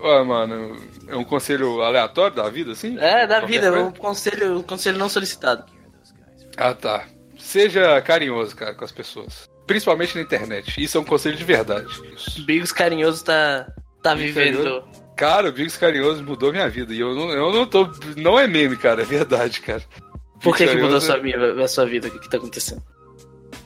Ué, 0.00 0.22
mano, 0.22 0.76
é 1.08 1.16
um 1.16 1.24
conselho 1.24 1.82
aleatório 1.82 2.36
da 2.36 2.48
vida, 2.48 2.72
assim? 2.72 2.96
É, 2.98 3.26
da 3.26 3.40
Qualquer 3.40 3.46
vida, 3.46 3.70
coisa? 3.70 3.84
um 3.86 3.92
conselho, 3.92 4.58
um 4.58 4.62
conselho 4.62 4.98
não 4.98 5.08
solicitado. 5.08 5.64
Ah, 6.56 6.72
tá. 6.74 7.04
Seja 7.36 8.00
carinhoso, 8.02 8.54
cara, 8.54 8.74
com 8.74 8.84
as 8.84 8.92
pessoas. 8.92 9.48
Principalmente 9.66 10.14
na 10.16 10.22
internet. 10.22 10.82
Isso 10.82 10.96
é 10.96 11.00
um 11.00 11.04
conselho 11.04 11.36
de 11.36 11.44
verdade. 11.44 11.86
Isso. 12.14 12.44
Bigos 12.44 12.72
Carinhoso 12.72 13.24
tá, 13.24 13.66
tá 14.02 14.14
vivendo. 14.14 14.82
Cara, 15.16 15.48
o 15.48 15.52
Bigos 15.52 15.76
Carinhoso 15.76 16.22
mudou 16.22 16.52
minha 16.52 16.68
vida. 16.68 16.94
E 16.94 17.00
eu 17.00 17.14
não, 17.14 17.30
eu 17.30 17.52
não 17.52 17.66
tô. 17.66 17.88
Não 18.16 18.38
é 18.38 18.46
meme, 18.46 18.76
cara, 18.76 19.02
é 19.02 19.04
verdade, 19.04 19.60
cara. 19.60 19.82
Por 20.42 20.56
que, 20.56 20.66
que 20.66 20.74
mudou 20.76 20.96
a 20.96 21.00
Carinhoso- 21.00 21.06
sua, 21.06 21.18
vida, 21.20 21.64
a 21.64 21.68
sua 21.68 21.84
vida? 21.86 22.08
O 22.08 22.10
que, 22.12 22.18
que 22.20 22.30
tá 22.30 22.36
acontecendo? 22.38 22.82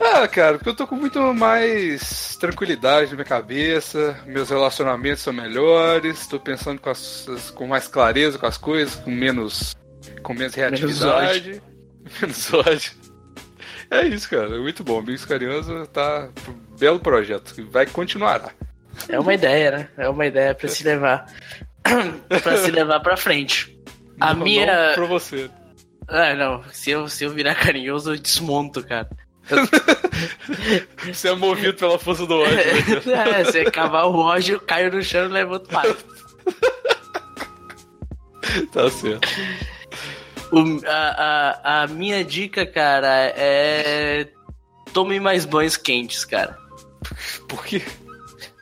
Ah, 0.05 0.27
cara, 0.29 0.59
porque 0.59 0.69
eu 0.69 0.75
tô 0.75 0.87
com 0.87 0.97
muito 0.97 1.21
mais 1.35 2.37
tranquilidade 2.37 3.11
na 3.11 3.17
minha 3.17 3.25
cabeça, 3.25 4.19
meus 4.27 4.51
relacionamentos 4.51 5.23
são 5.23 5.33
melhores, 5.33 6.27
tô 6.27 6.39
pensando 6.41 6.81
com, 6.81 6.91
as- 6.91 7.53
com 7.55 7.67
mais 7.67 7.87
clareza 7.89 8.39
com 8.39 8.47
as 8.47 8.59
coisas, 8.59 8.97
com 8.97 9.11
menos. 9.11 9.77
com 10.23 10.35
menos 10.35 10.55
reatividade. 10.55 11.63
Menos 12.21 12.53
ódio. 12.53 12.93
É 13.89 14.03
isso, 14.07 14.29
cara, 14.29 14.57
é 14.57 14.59
muito 14.59 14.83
bom. 14.83 15.01
Bigos 15.01 15.25
Carinhoso 15.25 15.87
tá. 15.87 16.29
um 16.49 16.77
Belo 16.77 16.99
projeto, 16.99 17.55
vai 17.71 17.87
continuará. 17.87 18.51
É 19.09 19.21
uma 19.21 19.33
ideia, 19.33 19.71
né? 19.71 19.89
É 19.97 20.09
uma 20.09 20.27
ideia 20.27 20.53
pra 20.55 20.69
se 20.69 20.83
levar. 20.83 21.27
pra 22.43 22.57
se 22.57 22.71
levar 22.73 22.99
pra 23.01 23.17
frente. 23.17 23.79
A 24.21 24.35
Não- 24.35 24.43
minha. 24.45 24.89
Não 24.89 24.95
pra 24.95 25.07
você. 25.07 25.49
Ah, 26.09 26.35
não. 26.35 26.65
Se 26.73 26.91
eu, 26.91 27.09
se 27.09 27.23
eu 27.25 27.31
virar 27.31 27.55
carinhoso, 27.55 28.13
eu 28.15 28.19
desmonto, 28.19 28.83
cara. 28.85 29.09
Você 31.13 31.29
é 31.29 31.35
movido 31.35 31.75
pela 31.75 31.99
força 31.99 32.27
do 32.27 32.35
ódio. 32.41 32.55
né, 33.07 33.41
é, 33.41 33.45
se 33.51 33.59
acabar 33.61 34.05
o 34.07 34.17
ódio, 34.19 34.57
eu 34.57 34.61
caio 34.61 34.93
no 34.93 35.03
chão 35.03 35.27
e 35.27 35.29
levanto 35.29 35.73
mais. 35.73 35.93
tá 38.73 38.91
certo. 38.91 39.29
O- 40.53 40.81
a, 40.87 41.59
a, 41.73 41.83
a 41.83 41.87
minha 41.89 42.25
dica, 42.25 42.67
cara, 42.67 43.33
é. 43.37 44.29
Tome 44.93 45.19
mais 45.19 45.45
banhos 45.47 45.77
quentes, 45.77 46.25
cara. 46.25 46.57
Por 47.49 47.65
quê? 47.65 47.83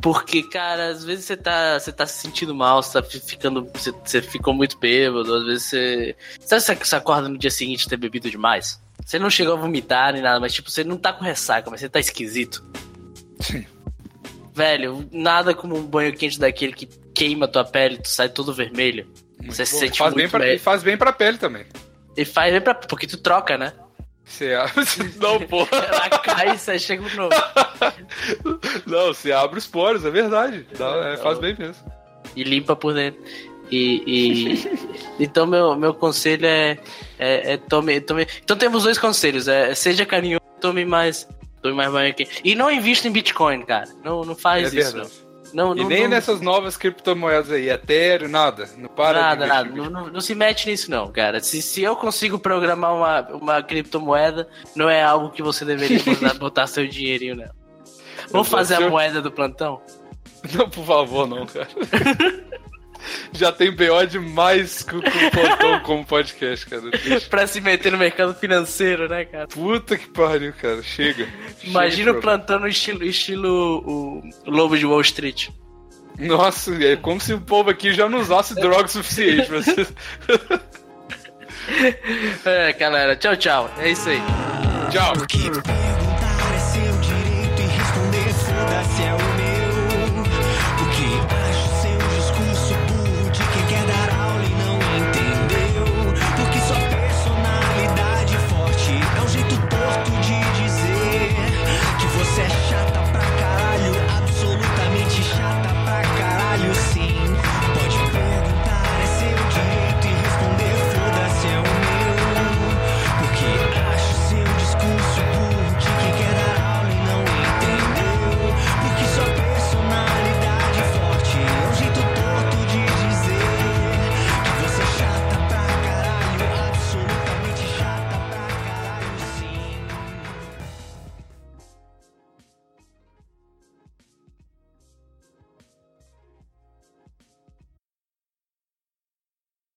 Porque, 0.02 0.42
cara, 0.44 0.88
às 0.90 1.04
vezes 1.04 1.24
você 1.26 1.36
tá, 1.36 1.78
você 1.78 1.92
tá 1.92 2.06
se 2.06 2.22
sentindo 2.22 2.54
mal, 2.54 2.82
você 2.82 3.02
tá 3.02 3.06
fi- 3.06 3.20
ficando. 3.20 3.68
Você, 3.74 3.90
você 3.92 4.22
ficou 4.22 4.54
muito 4.54 4.78
bêbado, 4.78 5.34
às 5.34 5.44
vezes 5.44 5.64
você. 5.64 6.16
Sabe 6.40 6.62
se 6.62 6.74
você 6.76 6.96
acorda 6.96 7.28
no 7.28 7.36
dia 7.36 7.50
seguinte 7.50 7.88
ter 7.88 7.96
bebido 7.96 8.30
demais? 8.30 8.80
Você 9.10 9.18
não 9.18 9.28
chegou 9.28 9.54
a 9.54 9.56
vomitar 9.56 10.12
nem 10.12 10.22
nada, 10.22 10.38
mas 10.38 10.52
tipo, 10.54 10.70
você 10.70 10.84
não 10.84 10.96
tá 10.96 11.12
com 11.12 11.24
ressaca, 11.24 11.68
mas 11.68 11.80
você 11.80 11.88
tá 11.88 11.98
esquisito. 11.98 12.64
Sim. 13.40 13.66
Velho, 14.54 15.08
nada 15.10 15.52
como 15.52 15.76
um 15.76 15.82
banho 15.84 16.16
quente 16.16 16.38
daquele 16.38 16.72
que 16.72 16.86
queima 17.12 17.48
tua 17.48 17.64
pele, 17.64 17.96
tu 17.98 18.08
sai 18.08 18.28
todo 18.28 18.54
vermelho. 18.54 19.08
Você 19.46 19.66
se 19.66 19.72
Bom, 19.74 19.80
sente 19.80 19.98
faz, 19.98 20.14
muito 20.14 20.30
bem 20.30 20.40
pra, 20.40 20.54
e 20.54 20.58
faz 20.60 20.84
bem 20.84 20.96
pra 20.96 21.12
pele 21.12 21.38
também. 21.38 21.66
E 22.16 22.24
faz 22.24 22.52
bem 22.52 22.60
pra. 22.60 22.72
Porque 22.72 23.04
tu 23.04 23.16
troca, 23.16 23.58
né? 23.58 23.72
Você 24.24 24.54
abre. 24.54 24.84
Não, 25.18 25.40
porra. 25.48 25.76
Ela 25.76 26.08
cai 26.10 26.54
e 26.54 26.58
você 26.58 26.78
chega 26.78 27.02
de 27.02 27.16
novo. 27.16 27.34
Não, 28.86 29.08
você 29.08 29.32
abre 29.32 29.58
os 29.58 29.66
poros, 29.66 30.04
é 30.04 30.10
verdade. 30.12 30.64
Dá- 30.78 31.08
é, 31.14 31.16
faz 31.16 31.36
bem 31.40 31.56
mesmo. 31.58 31.84
e 32.36 32.44
limpa 32.44 32.76
por 32.76 32.94
dentro. 32.94 33.20
E, 33.72 34.04
e- 34.06 34.78
então 35.18 35.48
meu, 35.48 35.74
meu 35.74 35.94
conselho 35.94 36.46
é, 36.46 36.78
é, 37.20 37.52
é 37.52 37.56
tome, 37.56 38.00
tome. 38.00 38.26
Então 38.42 38.56
temos 38.56 38.82
dois 38.84 38.98
conselhos: 38.98 39.46
é, 39.46 39.74
seja 39.74 40.04
carinhoso, 40.06 40.40
tome 40.60 40.84
mais, 40.84 41.28
tome 41.62 41.74
mais 41.74 41.92
banho 41.92 42.10
aqui. 42.10 42.26
E 42.44 42.54
não 42.54 42.70
invista 42.70 43.06
em 43.06 43.12
Bitcoin, 43.12 43.62
cara. 43.62 43.88
Não, 44.04 44.22
não 44.24 44.32
É 44.32 44.36
faz 44.36 44.72
isso. 44.72 44.92
verdade. 44.92 45.30
Não, 45.52 45.74
E 45.76 45.80
não, 45.80 45.88
nem 45.88 46.02
não, 46.04 46.10
nessas 46.10 46.40
novas 46.40 46.76
criptomoedas 46.76 47.50
aí, 47.50 47.68
Ethereum, 47.70 48.28
nada. 48.28 48.68
Não 48.78 48.88
para 48.88 49.20
nada, 49.20 49.46
nada. 49.46 49.68
Não, 49.68 49.90
não- 49.90 50.06
não 50.08 50.20
se 50.20 50.32
mete 50.32 50.68
nisso, 50.70 50.88
não, 50.90 51.10
cara. 51.10 51.40
Se, 51.40 51.60
se 51.60 51.82
eu 51.82 51.96
consigo 51.96 52.38
programar 52.38 52.94
uma, 52.94 53.20
uma 53.36 53.62
criptomoeda, 53.62 54.48
não 54.76 54.88
é 54.88 55.02
algo 55.02 55.30
que 55.30 55.42
você 55.42 55.64
deveria 55.64 55.98
botar, 56.04 56.34
botar 56.34 56.66
seu 56.68 56.86
dinheirinho 56.86 57.34
nela. 57.34 57.54
Vamos 58.30 58.48
fazer 58.48 58.76
a 58.76 58.88
moeda 58.88 59.20
do 59.20 59.32
plantão? 59.32 59.82
Não, 60.54 60.70
por 60.70 60.84
favor, 60.86 61.26
não, 61.26 61.44
cara. 61.46 61.68
já 63.32 63.52
tem 63.52 63.70
BO 63.70 64.06
demais 64.08 64.82
com, 64.82 65.00
com 65.00 65.08
o 65.08 65.30
plantão 65.30 65.80
como 65.80 66.04
podcast, 66.04 66.66
cara. 66.66 66.82
Pra 67.28 67.46
se 67.46 67.60
meter 67.60 67.92
no 67.92 67.98
mercado 67.98 68.34
financeiro, 68.34 69.08
né, 69.08 69.24
cara? 69.24 69.46
Puta 69.48 69.96
que 69.96 70.08
pariu, 70.08 70.52
cara. 70.52 70.82
Chega. 70.82 71.28
Imagina 71.62 72.06
Chega, 72.06 72.18
o 72.18 72.20
plantão 72.20 72.60
no 72.60 72.68
estilo, 72.68 73.04
estilo 73.04 73.82
o 73.86 74.22
Lobo 74.46 74.76
de 74.76 74.86
Wall 74.86 75.00
Street. 75.00 75.48
Nossa, 76.18 76.74
é 76.84 76.96
como 76.96 77.20
se 77.20 77.32
o 77.32 77.40
povo 77.40 77.70
aqui 77.70 77.92
já 77.92 78.08
não 78.08 78.20
usasse 78.20 78.54
droga 78.54 78.84
o 78.84 78.88
suficiente. 78.88 79.50
Mas... 79.50 79.66
É, 82.44 82.72
galera, 82.72 83.14
tchau, 83.14 83.36
tchau. 83.36 83.70
É 83.78 83.90
isso 83.90 84.08
aí. 84.08 84.20
Tchau. 84.90 85.89